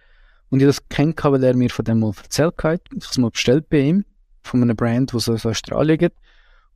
[0.51, 2.83] Und ich das kennt, weil er mir von dem mal erzählt hat.
[2.91, 4.05] Ich habe es mal bestellt bei ihm,
[4.43, 6.17] von einem Brand, was aus Australien gibt.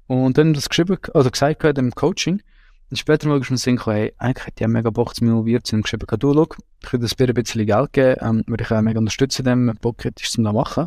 [0.07, 2.41] Und dann das geschrieben, also gesagt hat im Coaching.
[2.89, 5.83] Und später mal geschrieben, Sinn, hey, eigentlich hätte ich mega Bock zu involviert sein und
[5.83, 6.47] geschrieben, du, schau,
[6.85, 10.05] ich würde das ein bisschen Geld geben, ähm, würde ich auch mega unterstützen, dem Bock
[10.05, 10.87] hättest zum da machen.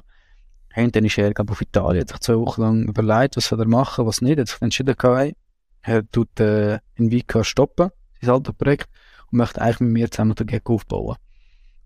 [0.76, 3.68] Und dann ist er, auf Italien, hat sich zwei Wochen lang überlegt, was soll er
[3.68, 5.36] machen, was nicht, hat sich entschieden, hey,
[5.82, 7.90] er tut, äh, in Vika stoppen,
[8.22, 8.90] sein altes Projekt,
[9.32, 11.18] und möchte eigentlich mit mir zusammen den Gag aufbauen.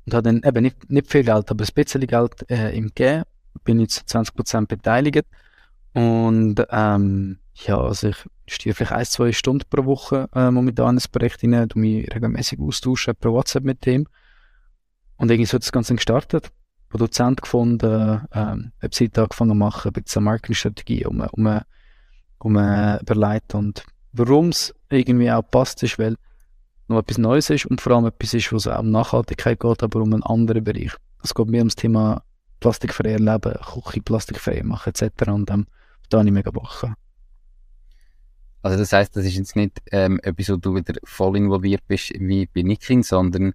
[0.06, 3.24] Und hat dann eben nicht, nicht viel Geld, aber ein bisschen Geld, äh, ihm gegeben,
[3.64, 5.26] bin jetzt 20% beteiligt,
[5.94, 8.18] und, ähm, ja, also ich
[8.48, 12.14] stehe vielleicht ein, zwei Stunden pro Woche äh, momentan in das Projekt rein, du mich
[12.14, 14.08] regelmäßig austauschen per WhatsApp mit dem.
[15.18, 16.52] Und irgendwie so hat das Ganze gestartet.
[16.94, 21.60] Produzent gefunden, ähm, Webseite angefangen zu machen, ein bisschen Marketingstrategie um, um,
[22.38, 26.18] um überlegt und warum es irgendwie auch passt, ist, weil
[26.88, 30.02] noch etwas Neues ist und vor allem etwas ist, was auch um Nachhaltigkeit geht, aber
[30.02, 30.92] um einen anderen Bereich.
[31.24, 32.22] Es geht mir ums Thema
[32.60, 35.30] plastikfrei leben, Küche plastikfrei machen etc.
[35.30, 35.66] Und ähm,
[36.10, 36.86] da habe ich mega Bock.
[38.62, 42.12] Also das heißt, das ist jetzt nicht ähm, etwas, wo du wieder voll involviert bist
[42.20, 43.54] wie bei Nikin, sondern ein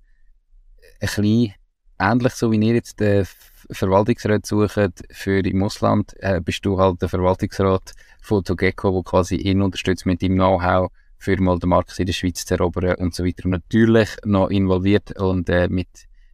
[0.98, 1.54] bisschen
[1.98, 3.26] ähnlich so wie ihr jetzt den
[3.70, 9.36] Verwaltungsrat sucht für im Ausland, äh, bist du halt der Verwaltungsrat von Togecco, der quasi
[9.36, 13.14] ihn unterstützt mit dem Know-how, für mal den Markt in der Schweiz zu erobern und
[13.14, 13.48] so weiter.
[13.48, 15.88] Natürlich noch involviert und äh, mit,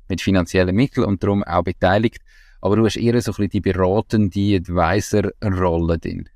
[0.09, 2.21] mit finanziellen Mitteln und darum auch beteiligt.
[2.61, 6.29] Aber du hast eher so ein bisschen die beratende Advisor-Rolle drin.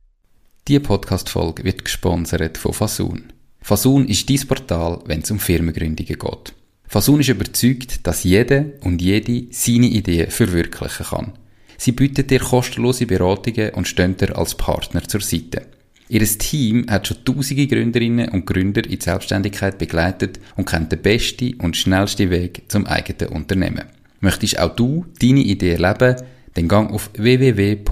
[0.67, 3.33] Diese Podcast-Folge wird gesponsert von Fasun.
[3.63, 6.55] Fasun ist dein Portal, wenn es um Firmengründungen geht.
[6.89, 11.33] Fasun ist überzeugt, dass jede und jede seine Idee verwirklichen kann.
[11.77, 15.67] Sie bietet dir kostenlose Beratungen und stehen dir als Partner zur Seite.
[16.09, 21.03] Ihr Team hat schon tausende Gründerinnen und Gründer in die Selbstständigkeit begleitet und kennt den
[21.03, 23.85] besten und schnellsten Weg zum eigenen Unternehmen.
[24.21, 26.17] Möchtest auch du deine Idee erleben?
[26.55, 27.89] Dann gang auf www.fasoon.ch.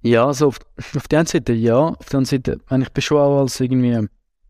[0.00, 0.58] Ja, also auf,
[0.96, 4.08] auf der einen Seite ja, auf der anderen Seite, ich bin schon auch als irgendwie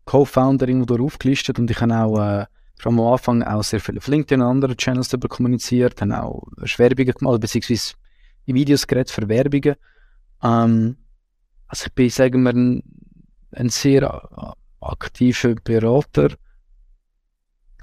[0.09, 2.45] Co-Founder irgendwo aufgelistet und ich habe auch äh,
[2.79, 6.47] vor am Anfang auch sehr viel auf LinkedIn und anderen Channels darüber kommuniziert, habe auch
[6.77, 7.93] Werbungen gemacht, beziehungsweise
[8.45, 9.75] in Videos geredet für Werbungen.
[10.41, 10.97] Ähm,
[11.67, 12.81] also ich bin, sagen wir, ein,
[13.51, 16.29] ein sehr aktiver Berater.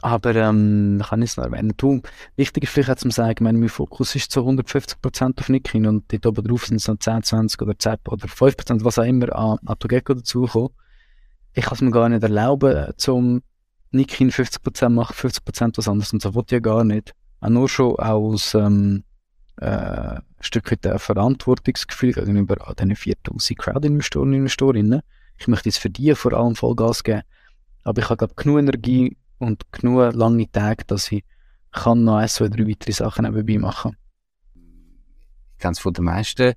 [0.03, 1.75] Aber ähm, ich kann es noch erwähnen.
[1.77, 2.03] Du,
[2.35, 6.27] wichtig ist vielleicht zu sagen, mein, mein Fokus ist zu 150% auf Nikin und dort
[6.27, 9.59] oben drauf sind es noch 10, 20 oder 10 oder 5%, was auch immer an,
[9.65, 10.73] an Togeco dazukommt
[11.57, 13.43] ich kann es mir gar nicht erlauben, zum
[13.91, 17.15] Nikin 50% machen, 50% was anderes und so wollte ich ja gar nicht.
[17.41, 19.05] Auch nur schon aus ähm,
[19.57, 25.01] äh, ein Stück weit ein Verantwortungsgefühl gegenüber diesen 4000 Crowd-Investoren und Investorinnen.
[25.39, 27.23] Ich möchte jetzt für die vor allem Vollgas geben,
[27.85, 31.25] aber ich habe glaube genug Energie und genug lange Tage, dass ich
[31.73, 33.97] kann noch ein, zwei, drei weitere Sachen nebenbei machen.
[35.59, 36.53] Ganz von den meisten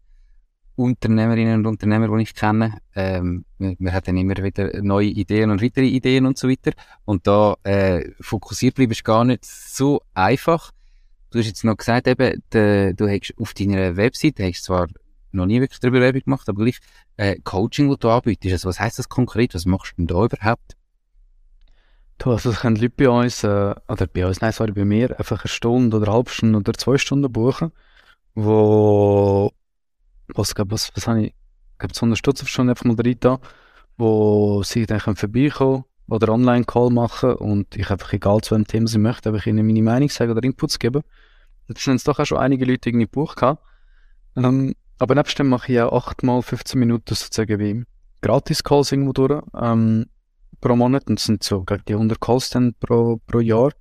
[0.79, 2.77] Unternehmerinnen und Unternehmer, die ich kenne.
[2.95, 6.71] Ähm, wir, dann immer wieder neue Ideen und weitere Ideen und so weiter.
[7.03, 10.71] Und da äh, fokussiert bleiben ist gar nicht so einfach.
[11.31, 14.87] Du hast jetzt noch gesagt, eben, de, du hast auf deiner Webseite, hast zwar
[15.31, 16.79] noch nie wirklich darüber Werbung gemacht, aber gleich
[17.17, 18.53] äh, Coaching, das du anbietest.
[18.53, 19.53] Also was heisst das konkret?
[19.53, 20.77] Was machst du denn da überhaupt?
[22.19, 25.19] Du, also es können Leute bei uns, äh, oder bei uns, nein, sorry, bei mir,
[25.19, 27.73] einfach eine Stunde oder eine halbe Stunde oder zwei Stunden buchen,
[28.33, 29.51] wo
[30.35, 31.33] was, glaub, was, was habe ich,
[31.77, 33.39] glaube so eine Stutz schon einfach mal da,
[33.97, 38.97] wo sie dann vorbeikommen oder Online-Call machen und ich einfach, egal zu welchem Thema sie
[38.97, 41.03] möchten, ich ihnen meine Meinung sagen oder Inputs geben.
[41.67, 43.63] Jetzt sind es doch auch schon einige Leute irgendwie gebucht gehabt.
[44.35, 47.83] Ähm, aber nebst dem mache ich ja 8 mal 15 Minuten sozusagen wie
[48.21, 50.07] Gratis-Calls irgendwo durch, ähm,
[50.61, 53.71] pro Monat und das sind so gegen die 100 Calls dann pro, pro Jahr.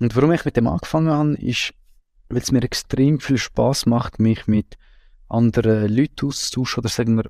[0.00, 1.74] Und warum ich mit dem angefangen habe, ist,
[2.28, 4.78] weil es mir extrem viel Spaß macht, mich mit
[5.28, 7.24] anderen Leuten austauschen oder sagen wir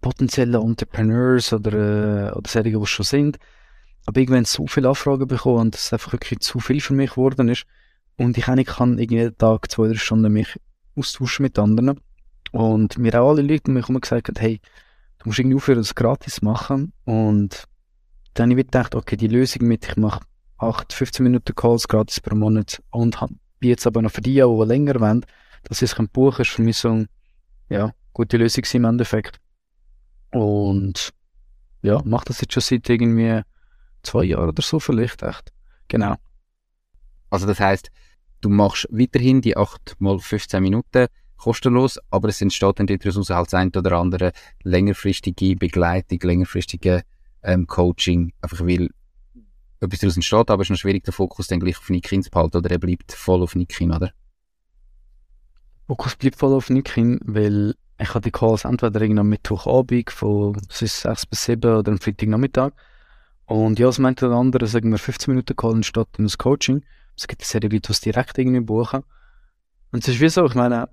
[0.00, 1.72] potenzielle Entrepreneurs oder,
[2.28, 3.38] äh, oder solche, die schon sind.
[4.06, 7.48] Aber irgendwann so viele Anfragen bekommen und es einfach wirklich zu viel für mich geworden
[7.48, 7.64] ist.
[8.16, 10.58] Und ich eigentlich kann jeden Tag zwei, drei Stunden mich
[10.96, 12.00] austauschen mit anderen.
[12.52, 14.60] Und mir auch alle Leute um mich herum gesagt haben, hey,
[15.18, 16.92] du musst irgendwie aufhören, das gratis machen.
[17.04, 17.64] Und
[18.34, 20.20] dann habe ich gedacht, okay, die Lösung mit, ich mache
[20.58, 23.18] 8, 15 Minuten Calls gratis pro Monat und
[23.60, 25.24] bin jetzt aber noch für die, die länger wollen,
[25.64, 27.08] dass ich es buchen kann, ist für mich eine
[27.68, 29.40] ja, gute Lösung im Endeffekt.
[30.32, 31.12] Und
[31.82, 33.42] ja, mache das jetzt schon seit irgendwie
[34.02, 35.52] zwei Jahren oder so vielleicht, echt.
[35.88, 36.16] Genau.
[37.30, 37.90] Also das heißt,
[38.40, 43.54] du machst weiterhin die 8 mal 15 Minuten kostenlos, aber es entsteht dann daraus halt
[43.54, 47.02] ein oder andere längerfristige Begleitung, längerfristige
[47.42, 48.90] ähm, Coaching, einfach weil
[49.80, 52.30] etwas daraus entsteht, aber es ist noch schwierig, den Fokus dann gleich auf Nikin zu
[52.30, 54.12] behalten oder er bleibt voll auf Nikin, oder?
[55.90, 61.26] Fokus bleibt voll auf Nikin, weil ich habe die Calls entweder am Mittwochabend von 6
[61.26, 62.70] bis 7 oder am Freitagnachmittag.
[63.46, 66.84] Und ja, es meint der andere, sagen wir 15 Minuten Call anstatt ein Coaching.
[67.16, 69.02] Es gibt sehr viele Leute, die es direkt irgendwie buchen.
[69.90, 70.88] Und es ist wie so, ich meine,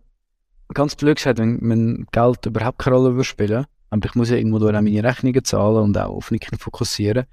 [0.74, 4.58] ganz blöd gesagt, wenn, wenn Geld überhaupt keine Rolle spielen aber ich muss ja irgendwo
[4.58, 7.28] durch meine Rechnungen zahlen und auch auf Nicken fokussieren,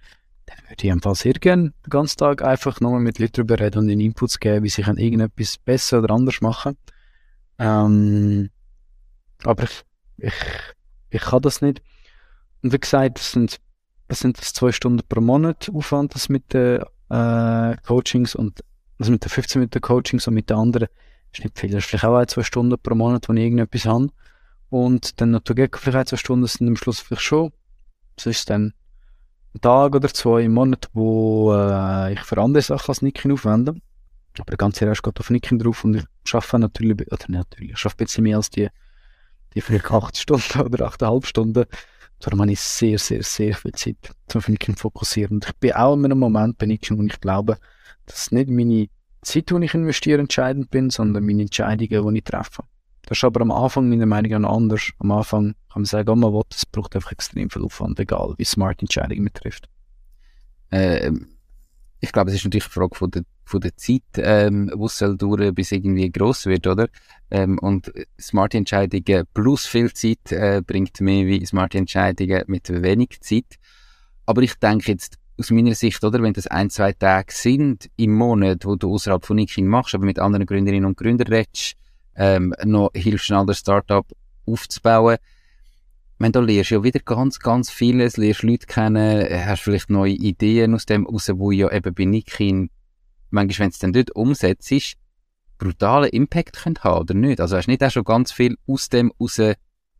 [0.44, 3.78] dann würde ich einfach sehr gerne den ganzen Tag einfach nochmal mit Leuten darüber reden
[3.78, 6.93] und ihnen Inputs geben, wie sie irgendetwas besser oder anders machen können.
[7.58, 8.50] Ähm,
[9.44, 9.84] aber ich,
[10.18, 10.34] ich,
[11.10, 11.82] ich kann das nicht.
[12.62, 13.60] Und wie gesagt, das sind,
[14.08, 18.64] das sind das zwei Stunden pro Monat Aufwand, das mit, äh, äh, Coachings und
[18.98, 20.88] also mit den 15 Minuten Coachings und mit den anderen
[21.32, 21.70] ist nicht viel.
[21.70, 24.08] Das ist vielleicht auch ein, zwei Stunden pro Monat, wo ich irgendetwas habe.
[24.70, 27.52] Und dann noch vielleicht ein, zwei Stunden sind am Schluss vielleicht schon,
[28.16, 28.72] was ist dann,
[29.54, 33.76] ein Tag oder zwei im Monat, wo äh, ich für andere Sachen als Nicken aufwende.
[34.38, 37.84] Aber der ganze Rest geht auf Nicken drauf und ich arbeite natürlich, oder natürlich, ich
[37.84, 38.68] arbeite ein bisschen mehr als die,
[39.54, 41.64] die vielleicht acht Stunden oder achteinhalb Stunden.
[42.20, 43.96] Darum habe ich sehr, sehr, sehr viel Zeit
[44.28, 45.36] zum Nicken fokussieren.
[45.36, 47.58] Und ich bin auch in einem Moment bei Nicken, wo ich glaube,
[48.06, 48.88] dass nicht meine
[49.22, 52.64] Zeit, die ich investiere, entscheidend bin, sondern meine Entscheidungen, die ich treffe.
[53.06, 54.90] Das ist aber am Anfang meiner Meinung nach anders.
[54.98, 58.34] Am Anfang kann man sagen, oh, man will, es braucht einfach extrem viel Aufwand, egal
[58.38, 59.68] wie smart Entscheidungen betrifft.
[60.70, 61.12] Äh,
[62.00, 64.98] ich glaube, es ist natürlich eine Frage von der, von der Zeit, ähm, wo es
[64.98, 66.88] soll dauern, bis irgendwie gross wird, oder?
[67.30, 73.20] Ähm, und smarte Entscheidungen plus viel Zeit äh, bringt mehr wie smarte Entscheidungen mit wenig
[73.20, 73.58] Zeit.
[74.26, 78.14] Aber ich denke jetzt aus meiner Sicht, oder, wenn das ein, zwei Tage sind im
[78.14, 81.74] Monat, wo du außerhalb von Nicking machst, aber mit anderen Gründerinnen und Gründern redest,
[82.16, 84.06] ähm, noch hilfst, ein anderes Startup
[84.46, 85.16] aufzubauen.
[86.18, 90.74] Wenn du lernst ja wieder ganz, ganz vieles, lernst Leute kennen, hast vielleicht neue Ideen
[90.74, 92.70] aus dem raus, wo ja eben bei Nikin,
[93.34, 94.96] manchmal, wenn du es dann dort umsetzt,
[95.58, 97.40] brutalen Impact können haben, oder nicht?
[97.40, 99.40] Also hast du nicht auch schon ganz viel aus dem raus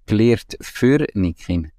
[0.06, 1.70] gelernt für Nikin?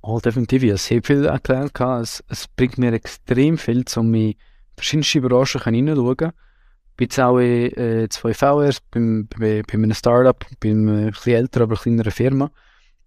[0.00, 0.62] Oh, definitiv.
[0.62, 1.80] Ich habe viel erklärt.
[1.80, 4.34] Es, es bringt mir extrem viel, um in
[4.76, 6.32] verschiedenste Branchen hineinzuschauen
[6.96, 11.26] bin jetzt auch in äh, zwei VRs, beim, bei, bei einem Startup, bei einem etwas
[11.26, 12.50] älteren, aber kleineren Firma.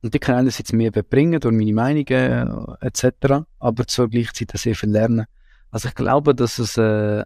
[0.01, 4.51] Und die kann einerseits mehr bringen durch meine Meinungen äh, etc., aber zur gleichen Zeit
[4.55, 5.25] sehr viel lernen.
[5.71, 7.23] Also ich glaube, dass es äh,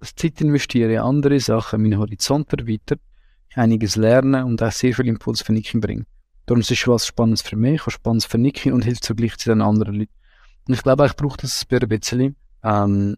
[0.00, 3.00] Zeit investieren in andere Sachen, meinen Horizont erweitert,
[3.54, 6.06] einiges lernen und auch sehr viel Impuls für Nikin bringen.
[6.46, 9.38] Darum ist es was Spannendes für mich, was Spannendes für Nikin und hilft zur gleichen
[9.38, 10.12] Zeit den anderen Leuten.
[10.66, 12.36] Und ich glaube, ich brauche das ein bisschen.
[12.62, 13.16] Ähm,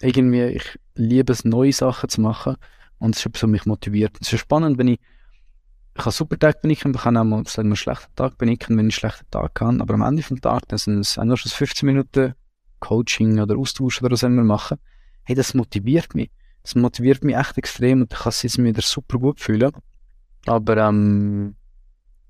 [0.00, 2.56] irgendwie, ich liebe es, neue Sachen zu machen
[2.98, 4.16] und es ist so mich motiviert.
[4.20, 5.00] Es ist spannend, wenn ich,
[5.96, 8.76] ich kann super Tag benicken, ich kann auch mal, sagen wir, einen schlechten Tag benicken,
[8.76, 11.36] wenn ich einen schlechten Tag kann, aber am Ende des Tages, dann sind es nur
[11.36, 12.34] schon 15 Minuten
[12.80, 14.78] Coaching oder Austausch oder was immer machen.
[15.24, 16.30] Hey, das motiviert mich.
[16.62, 19.72] Das motiviert mich echt extrem und ich kann es mir wieder super gut fühlen.
[20.46, 21.56] Aber, ähm,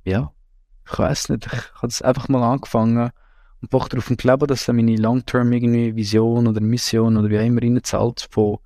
[0.05, 0.33] ja,
[0.87, 3.11] ich weiß nicht, ich habe es einfach mal angefangen
[3.61, 7.63] und einfach darauf glauben, dass meine Long-Term irgendwie Vision oder Mission oder wie auch immer
[7.63, 8.59] reinzahlt, von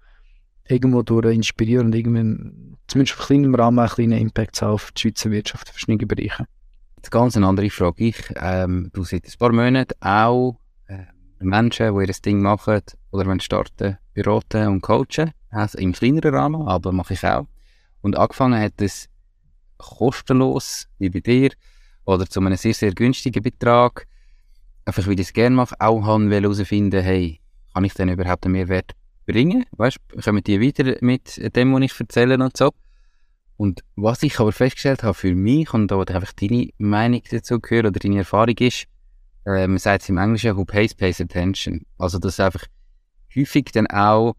[0.68, 5.30] irgendwo durch inspirieren und irgendwie, zumindest auf kleinem Rahmen, einen kleinen Impact auf die Schweizer
[5.30, 6.46] Wirtschaft, verschiedene Bereiche.
[6.96, 8.04] Jetzt ganz eine andere Frage.
[8.04, 11.04] Ich, ähm, du seit ein paar Monaten auch äh,
[11.40, 15.32] Menschen, die ihr Ding machen oder wenn starten, beraten und coachen.
[15.50, 17.46] Also im kleineren Rahmen, aber mache ich auch.
[18.02, 19.08] Und angefangen hat es
[19.78, 21.50] kostenlos, wie bei dir,
[22.04, 24.06] oder zu einem sehr, sehr günstigen Betrag
[24.88, 27.40] einfach weil ich es gerne mache, auch herausfinden hey,
[27.74, 28.92] kann ich denn überhaupt einen Mehrwert
[29.26, 29.66] bringen?
[29.72, 32.70] Weißt du, kommen die weiter mit dem, was ich erzähle und so.
[33.58, 37.86] Und was ich aber festgestellt habe für mich, und da einfach deine Meinung dazu gehört
[37.86, 38.86] oder deine Erfahrung ist,
[39.54, 41.82] äh, man sagt es im Englischen, who pays, pays attention.
[41.98, 42.64] Also, dass einfach
[43.34, 44.34] häufig dann auch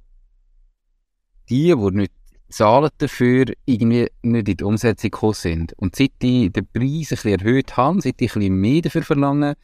[1.49, 2.13] die, die nicht
[2.49, 5.73] zahlen dafür, irgendwie nicht in die Umsetzung gekommen sind.
[5.73, 9.03] Und seit die den Preis ein bisschen erhöht haben, seit die ein bisschen mehr dafür
[9.03, 9.55] verlangen,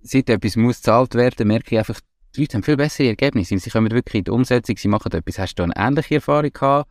[0.00, 2.00] seit etwas muss gezahlt werden, merke ich einfach,
[2.34, 3.58] die Leute haben viel bessere Ergebnisse.
[3.58, 5.38] Sie kommen wirklich in die Umsetzung, sie machen etwas.
[5.38, 6.90] Hast du eine ähnliche Erfahrung gehabt?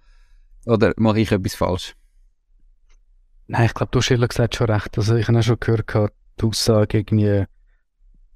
[0.66, 1.96] Oder mache ich etwas falsch?
[3.48, 4.98] Nein, ich glaube, du hast ehrlich gesagt schon recht.
[4.98, 7.46] Also ich habe auch schon gehört, die Aussage irgendwie,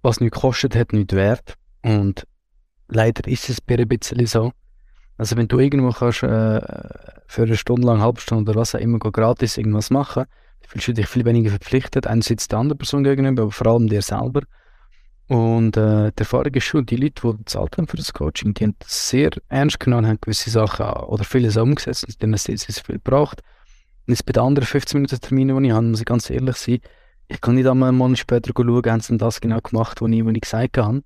[0.07, 1.55] was nichts kostet, hat nichts wert.
[1.83, 2.25] Und
[2.87, 4.53] leider ist es ein bisschen so.
[5.17, 6.61] Also wenn du irgendwo kannst, äh,
[7.27, 10.25] für eine Stunde lang, eine halbe Stunde oder was auch immer gratis irgendwas machen,
[10.67, 12.07] fühlst du dich viel weniger verpflichtet.
[12.07, 14.41] Einerseits der anderen Person gegenüber, aber vor allem dir selber.
[15.27, 18.63] Und äh, die Erfahrung ist schon, die Leute, die bezahlt haben für das Coaching, die
[18.63, 22.75] haben das sehr ernst genommen, haben gewisse Sachen oder vieles umgesetzt und denen sehr, sehr
[22.75, 23.41] viel gebraucht.
[24.07, 26.55] Und jetzt bei den anderen 15 Minuten Terminen, die ich habe, muss ich ganz ehrlich
[26.55, 26.79] sein,
[27.27, 30.25] ich kann nicht einmal einen Monat später schauen, haben sie das genau gemacht, was ich,
[30.25, 31.03] was ich gesagt habe.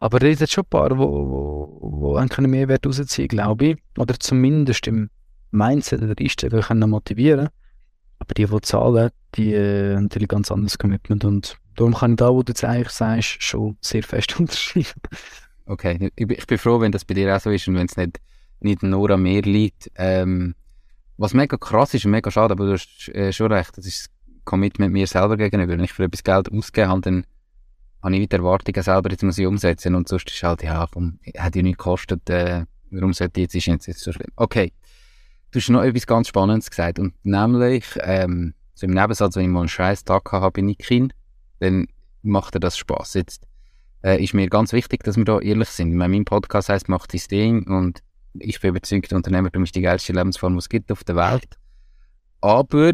[0.00, 3.76] Aber es sind schon ein paar, die wo, wo, wo mehr Wert rausziehen glaube ich.
[3.96, 5.10] Oder zumindest im
[5.50, 7.48] Mindset oder Einstellung können motivieren
[8.18, 11.24] Aber die, die zahlen, die äh, haben natürlich ganz anderes Commitment.
[11.24, 15.00] Und Darum kann ich da, wo du jetzt eigentlich sagst, schon sehr fest unterschreiben.
[15.66, 17.96] Okay, ich, ich, bin froh, wenn das bei dir auch so ist und wenn es
[17.96, 18.20] nicht,
[18.60, 19.90] nicht nur an mir liegt.
[19.96, 20.54] Ähm,
[21.16, 24.10] was mega krass ist und mega schade, aber du hast äh, schon recht, das ist
[24.44, 25.72] Commitment mir selber gegenüber.
[25.72, 27.24] Wenn ich für etwas Geld ausgebe, habe, dann
[28.02, 31.18] habe ich wieder Erwartungen selber, jetzt muss ich umsetzen und sonst ist halt, ja, komm,
[31.38, 34.30] hat ja nichts gekostet, äh, warum sollte ich jetzt, ist jetzt so schlimm.
[34.36, 34.72] Okay,
[35.50, 39.50] du hast noch etwas ganz Spannendes gesagt und nämlich, ähm, so im Nebensatz, wenn ich
[39.50, 41.14] mal einen scheiß Tag habe, bin ich Kind,
[41.60, 41.86] dann
[42.22, 43.14] macht dir das Spaß.
[43.14, 43.46] Jetzt
[44.02, 45.94] äh, ist mir ganz wichtig, dass wir da ehrlich sind.
[45.94, 48.02] Meine, mein Podcast heißt «Macht dein Ding» und
[48.34, 51.58] ich bin überzeugt, Unternehmertum ist die geilste Lebensform, die es gibt auf der Welt.
[52.40, 52.92] Aber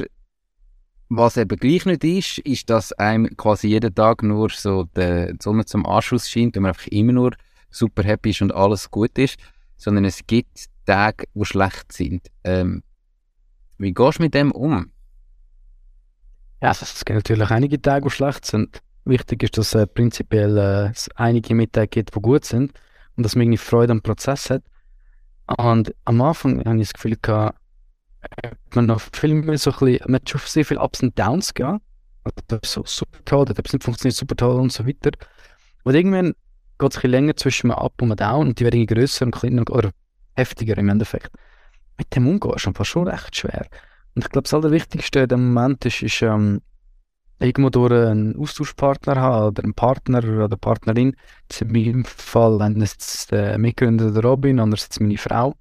[1.10, 5.64] was eben gleich nicht ist, ist, dass einem quasi jeden Tag nur so die Sonne
[5.64, 7.32] zum Anschluss scheint und man einfach immer nur
[7.68, 9.36] super happy ist und alles gut ist,
[9.76, 12.28] sondern es gibt Tage, die schlecht sind.
[12.44, 12.84] Ähm,
[13.78, 14.92] wie gehst du mit dem um?
[16.62, 18.80] Ja, also es gibt natürlich einige Tage, die schlecht sind.
[19.04, 22.72] Wichtig ist, dass es äh, prinzipiell äh, einige Mittage gibt, die gut sind
[23.16, 24.62] und dass man irgendwie Freude am Prozess hat.
[25.58, 27.59] Und am Anfang habe ich das Gefühl gehabt,
[28.74, 31.54] man noch viel mehr so ein bisschen, man hat schon sehr viele Ups und Downs
[31.54, 31.82] gehabt.
[32.48, 35.10] Das ist so super toll, das hat nicht funktioniert, super toll und so weiter.
[35.84, 36.34] Und irgendwann
[36.78, 39.24] geht es ein bisschen länger zwischen einem Up und einem Down und die werden größer
[39.24, 39.90] und kleiner oder
[40.36, 41.30] heftiger im Endeffekt.
[41.98, 43.66] Mit dem Umgehen ist einfach schon recht schwer.
[44.14, 46.60] Und ich glaube, das Allerwichtigste in dem Moment ist, ist ähm,
[47.38, 51.16] irgendwo durch einen Austauschpartner haben oder einen Partner oder Partnerin.
[51.48, 55.54] Das in meinem Fall einerseits der Mitgründer der Robin, andererseits meine Frau,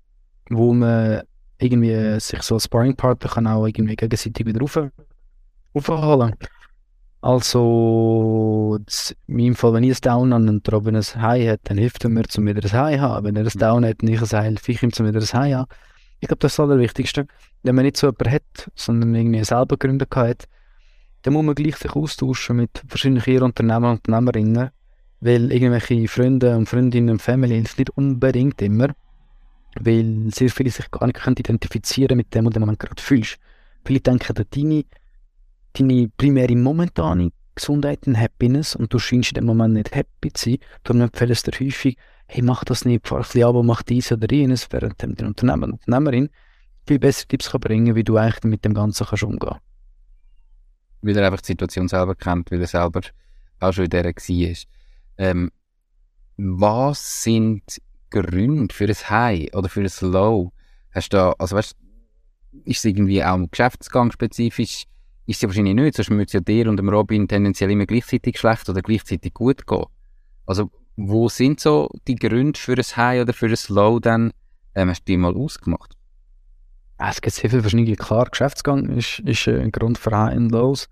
[0.50, 1.22] wo man
[1.60, 4.80] irgendwie sich so als Sparringpartner kann auch irgendwie gegenseitig wieder rauf,
[5.74, 6.36] aufholen.
[7.22, 8.80] Also,
[9.28, 12.04] in meinem Fall, wenn ich ein Down habe und Robin ein High hat, dann hilft
[12.06, 13.26] er mir, um wieder ein High zu haben.
[13.26, 15.22] Wenn er ein Down hat und ich ein High, helfe ich ihm, um wieder ein
[15.22, 15.68] High zu haben.
[16.22, 17.28] Ich glaube, das ist das Allerwichtigste.
[17.64, 20.48] Wenn man nicht so jemanden hat, sondern irgendwie selber Gründer hat,
[21.24, 24.70] dann muss man gleich sich austauschen mit wahrscheinlich ihren Unternehmer und Unternehmerinnen,
[25.20, 28.96] weil irgendwelche Freunde und Freundinnen und Family hilft nicht unbedingt immer,
[29.80, 33.38] weil sehr viele sich gar nicht können identifizieren mit dem, was du gerade fühlst.
[33.86, 34.86] Viele denken, dass deine,
[35.74, 40.52] deine primäre momentane Gesundheit und Happiness und du scheinst in dem Moment nicht happy zu
[40.52, 43.84] sein, darum empfehlen es dir häufig, hey, mach das nicht, fahr ein bisschen ab mach
[43.84, 46.30] dies oder jenes, während der Unternehmer und Unternehmerin
[46.88, 49.58] viel bessere Tipps kann bringen wie du eigentlich mit dem Ganzen kannst umgehen
[51.02, 53.02] Weil er einfach die Situation selber kennt, weil er selber
[53.60, 54.56] auch schon in der war.
[55.18, 55.52] Ähm,
[56.38, 57.64] was sind
[58.10, 60.52] Gründe für ein High oder für ein Low?
[60.92, 61.76] Hast du da, also weißt
[62.66, 64.86] ist es irgendwie auch Geschäftsgang spezifisch?
[65.26, 68.40] Ist es wahrscheinlich nicht, sonst müsste es ja dir und dem Robin tendenziell immer gleichzeitig
[68.40, 69.86] schlecht oder gleichzeitig gut gehen.
[70.48, 74.34] Also, wo sind so die Gründe für ein High oder für ein Low dann?
[74.74, 75.96] Ähm, hast du die mal ausgemacht?
[76.98, 80.90] Es gibt sehr viel wahrscheinlich klar, Geschäftsgang ist, ist ein Grund für High und Lows.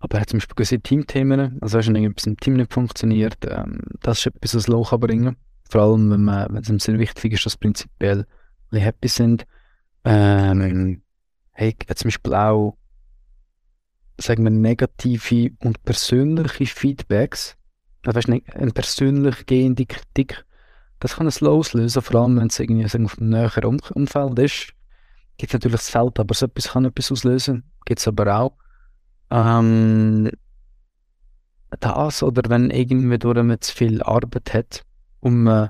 [0.00, 3.82] Aber er hat zum Beispiel gewisse Teamthemen, also wenn etwas im Team nicht funktioniert, ähm,
[4.00, 5.36] das ist etwas, was Low kann bringen
[5.72, 8.26] vor allem, wenn, man, wenn es ihm sehr wichtig ist, dass prinzipiell
[8.70, 9.46] alle happy sind.
[10.04, 11.02] Ähm,
[11.52, 12.76] hey, zum Beispiel auch,
[14.18, 17.56] sagen wir, negative und persönliche Feedbacks,
[18.04, 20.44] also weißt, ne, eine persönlich gehende Kritik,
[21.00, 24.38] das kann es loslösen, vor allem wenn es irgendwie sagen, auf einem näheren um Umfeld
[24.38, 24.74] ist.
[25.38, 27.64] Gibt natürlich das Feld, aber so etwas kann etwas auslösen.
[27.86, 28.52] Gibt es aber auch.
[29.30, 30.30] Ähm,
[31.80, 34.84] das oder wenn irgendwie durch man zu viel Arbeit hat,
[35.22, 35.68] um äh,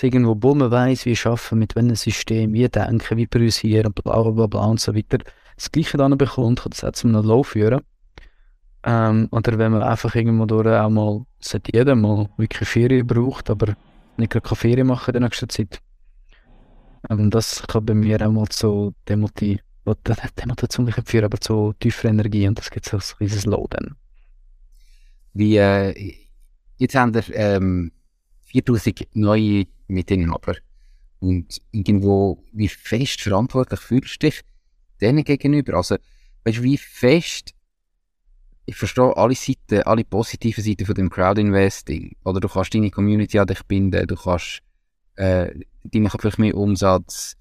[0.00, 4.46] irgendwo, wo man weiß, wie arbeiten, mit welchem System, wie denken, wie priorisieren, bla bla
[4.46, 5.18] bla und so weiter,
[5.56, 7.80] das Gleiche dann bekommt, kann das zu einem Low führen.
[8.84, 13.48] Ähm, oder wenn man einfach irgendwo durch auch mal, sollte jeder mal wirklich Ferien braucht,
[13.50, 13.74] aber
[14.16, 15.80] nicht gerade keine Ferien machen in der nächsten Zeit.
[17.08, 21.74] Und ähm, das kann bei mir auch mal so Demotiv Demotivation nicht führen, aber zu
[21.80, 23.96] tiefer Energie und das gibt so ein riesiges Low dann.
[25.34, 26.14] Wie, äh,
[26.76, 27.90] jetzt haben wir ähm,
[28.52, 30.56] 4000 neue Mitinhaber.
[31.20, 34.40] Und irgendwo, wie fest verantwortlich fühlst du dich
[35.00, 35.74] denen gegenüber?
[35.74, 35.96] Also,
[36.44, 37.54] weißt du, wie fest,
[38.66, 42.16] ich verstehe alle Seiten, alle positiven Seiten von dem Crowdinvesting.
[42.24, 44.62] Oder du kannst deine Community an dich binden, du kannst,
[45.16, 45.50] äh,
[45.84, 47.36] die machen vielleicht mehr Umsatz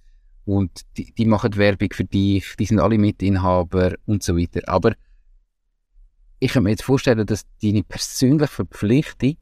[0.45, 4.61] und die, die machen Werbung für dich, die sind alle Mitinhaber und so weiter.
[4.67, 4.93] Aber
[6.39, 9.37] ich kann mir jetzt vorstellen, dass deine persönliche Verpflichtung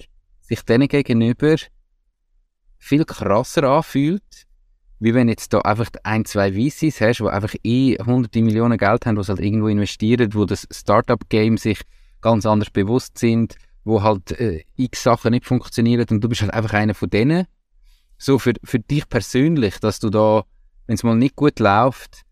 [0.49, 1.55] sich denen gegenüber
[2.79, 4.47] viel krasser anfühlt,
[4.99, 9.05] wie wenn jetzt da einfach ein, zwei VCs hast, die einfach eh hunderte Millionen Geld
[9.05, 11.81] haben, die halt irgendwo investieren, wo das Startup-Game sich
[12.21, 16.53] ganz anders bewusst sind, wo halt äh, x Sachen nicht funktionieren und du bist halt
[16.53, 17.45] einfach einer von denen.
[18.17, 20.43] So für, für dich persönlich, dass du da,
[20.87, 22.23] wenn es mal nicht gut läuft,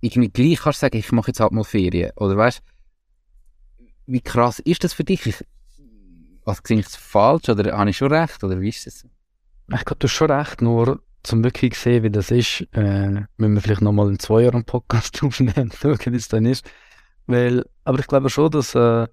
[0.00, 2.12] irgendwie gleich kannst sagen, ich mache jetzt halt mal Ferien.
[2.16, 2.62] Oder weißt
[4.06, 5.26] wie krass ist das für dich?
[5.26, 5.44] Ich,
[6.48, 9.04] was sehe ich falsch oder habe ich schon recht oder wie ist es?
[9.70, 13.54] Ich glaube, du hast schon recht, nur zum wirklich sehen, wie das ist, äh, müssen
[13.54, 16.68] wir vielleicht nochmal in zwei Jahren einen Podcast aufnehmen, schauen, wie es dann ist.
[17.26, 19.06] Weil, aber ich glaube schon, dass äh,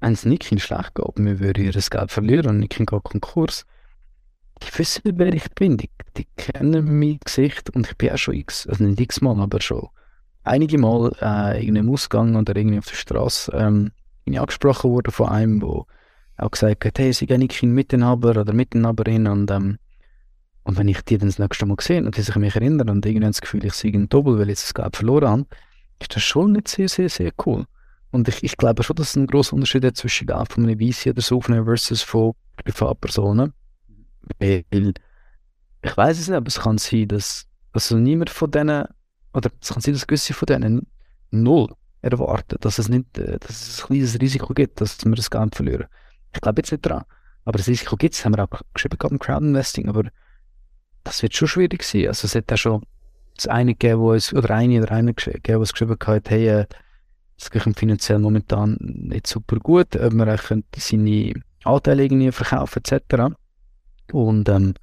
[0.00, 3.66] wenn es Nikin schlecht geht, wir würden ihr Geld verlieren und Nikin geht Konkurs.
[4.62, 8.34] Die wissen, wer ich bin, die, die kennen mein Gesicht und ich bin auch schon
[8.34, 9.88] x, also nicht x-mal, aber schon
[10.42, 13.92] einige Mal äh, in einem Ausgang oder irgendwie auf der Straße ähm,
[14.26, 15.84] angesprochen worden von einem, der
[16.38, 19.78] auch gesagt hat, hey, sie gehen nicht Mitinhaber oder Mitinhaberin und, ähm,
[20.62, 22.90] und wenn ich die dann das nächste Mal sehe und die sich an mich erinnern
[22.90, 25.46] und irgendwann das Gefühl, ich sehe ein Doppel, weil ich das Geld verloren habe,
[26.00, 27.66] ist das schon nicht sehr, sehr, sehr cool.
[28.10, 31.08] Und ich, ich glaube schon, dass es einen grossen Unterschied hat zwischen von einem VC
[31.08, 33.52] oder so versus von Privatpersonen.
[34.38, 34.64] Weil,
[35.82, 38.84] ich weiß es nicht, aber es kann sein, dass also niemand von denen,
[39.34, 40.86] oder es kann sein, dass gewisse von denen
[41.30, 41.68] null
[42.00, 45.54] erwarten, dass es nicht, äh, dass es ein kleines Risiko gibt, dass wir das Geld
[45.54, 45.86] verlieren.
[46.34, 47.04] Ich glaube jetzt nicht dran.
[47.44, 50.04] Aber das Risiko gibt es, haben wir auch geschrieben im Crowdinvesting, aber
[51.04, 52.08] das wird schon schwierig sein.
[52.08, 52.82] Also es hat ja schon
[53.36, 56.66] das eine gegeben, wo es, oder eine oder eine gegeben, was geschrieben hat, hey, äh,
[57.40, 60.38] es geht finanziell momentan nicht super gut, ob man
[60.76, 61.32] seine
[61.64, 63.34] Anteile irgendwie verkaufen etc.
[64.12, 64.74] Und ähm,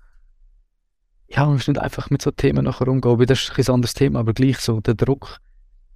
[1.28, 3.94] ja, man muss nicht einfach mit so Themen nachher umgehen, weil das ist ein anderes
[3.94, 5.40] Thema, aber gleich so der Druck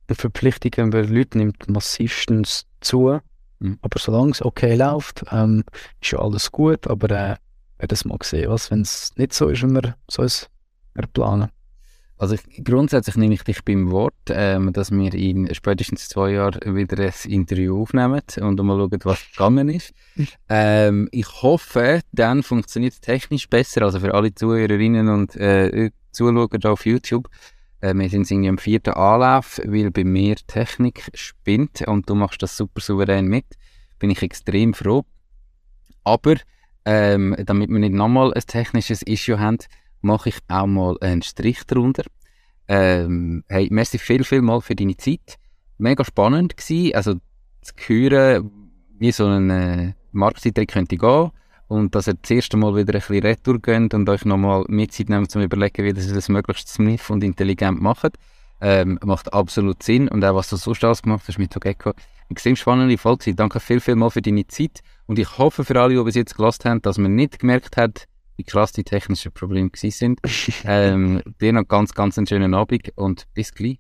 [0.10, 3.20] der Verpflichtungen bei Leuten nimmt massivstens zu.
[3.60, 3.78] Mhm.
[3.82, 5.64] Aber solange es okay läuft, ähm,
[6.02, 7.36] ist ja alles gut, aber äh,
[7.80, 10.50] wird es mal sehen, was, wenn es nicht so ist, wenn wir so es
[11.14, 11.50] planen.
[12.18, 16.76] Also ich, grundsätzlich nehme ich dich beim Wort, ähm, dass wir in spätestens zwei Jahren
[16.76, 19.94] wieder ein Interview aufnehmen und mal schauen, was gegangen ist.
[20.50, 26.50] ähm, ich hoffe, dann funktioniert es technisch besser, also für alle Zuhörerinnen und äh, Zuschauer
[26.66, 27.30] auf YouTube.
[27.82, 32.42] Äh, wir sind irgendwie am vierten Anlauf, weil bei mir Technik spinnt und du machst
[32.44, 33.46] das super souverän mit.
[34.00, 35.06] Bin ich extrem froh.
[36.04, 36.36] Aber
[36.86, 39.58] ähm, damit wir nicht nochmal ein technisches Issue haben,
[40.02, 42.04] mache ich auch mal einen Strich drunter.
[42.68, 45.38] Ähm, hey, merci viel, viel mal für deine Zeit.
[45.78, 47.16] Mega spannend gewesen, also
[47.62, 48.52] zu hören,
[48.98, 51.32] wie so ein äh, Markteintritt könnte gehen
[51.70, 54.92] und dass ihr das erste Mal wieder ein bisschen retour geht und euch nochmal mit
[54.92, 58.18] Zeit nehmt, um zu überlegen, wie ihr das möglichst smith und intelligent macht.
[58.60, 61.92] Ähm, macht absolut Sinn und auch was du sonst alles gemacht hast mit Togecko.
[61.92, 63.34] Eine extrem spannende Folge.
[63.34, 66.36] Danke viel, viel mal für deine Zeit und ich hoffe für alle, die bis jetzt
[66.36, 68.06] gelassen haben, dass man nicht gemerkt hat,
[68.36, 70.20] wie krass die technischen Probleme sind.
[70.66, 73.80] ähm, dir noch ganz, ganz einen schönen Abend und bis gleich.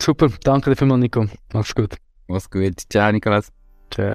[0.00, 1.26] Super, danke dir vielmals, Nico.
[1.54, 1.96] Mach's gut.
[2.28, 2.82] Mach's gut.
[2.90, 3.50] Ciao, Nikolas.
[3.90, 4.14] Ciao.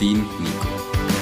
[0.00, 1.17] Dein Nico.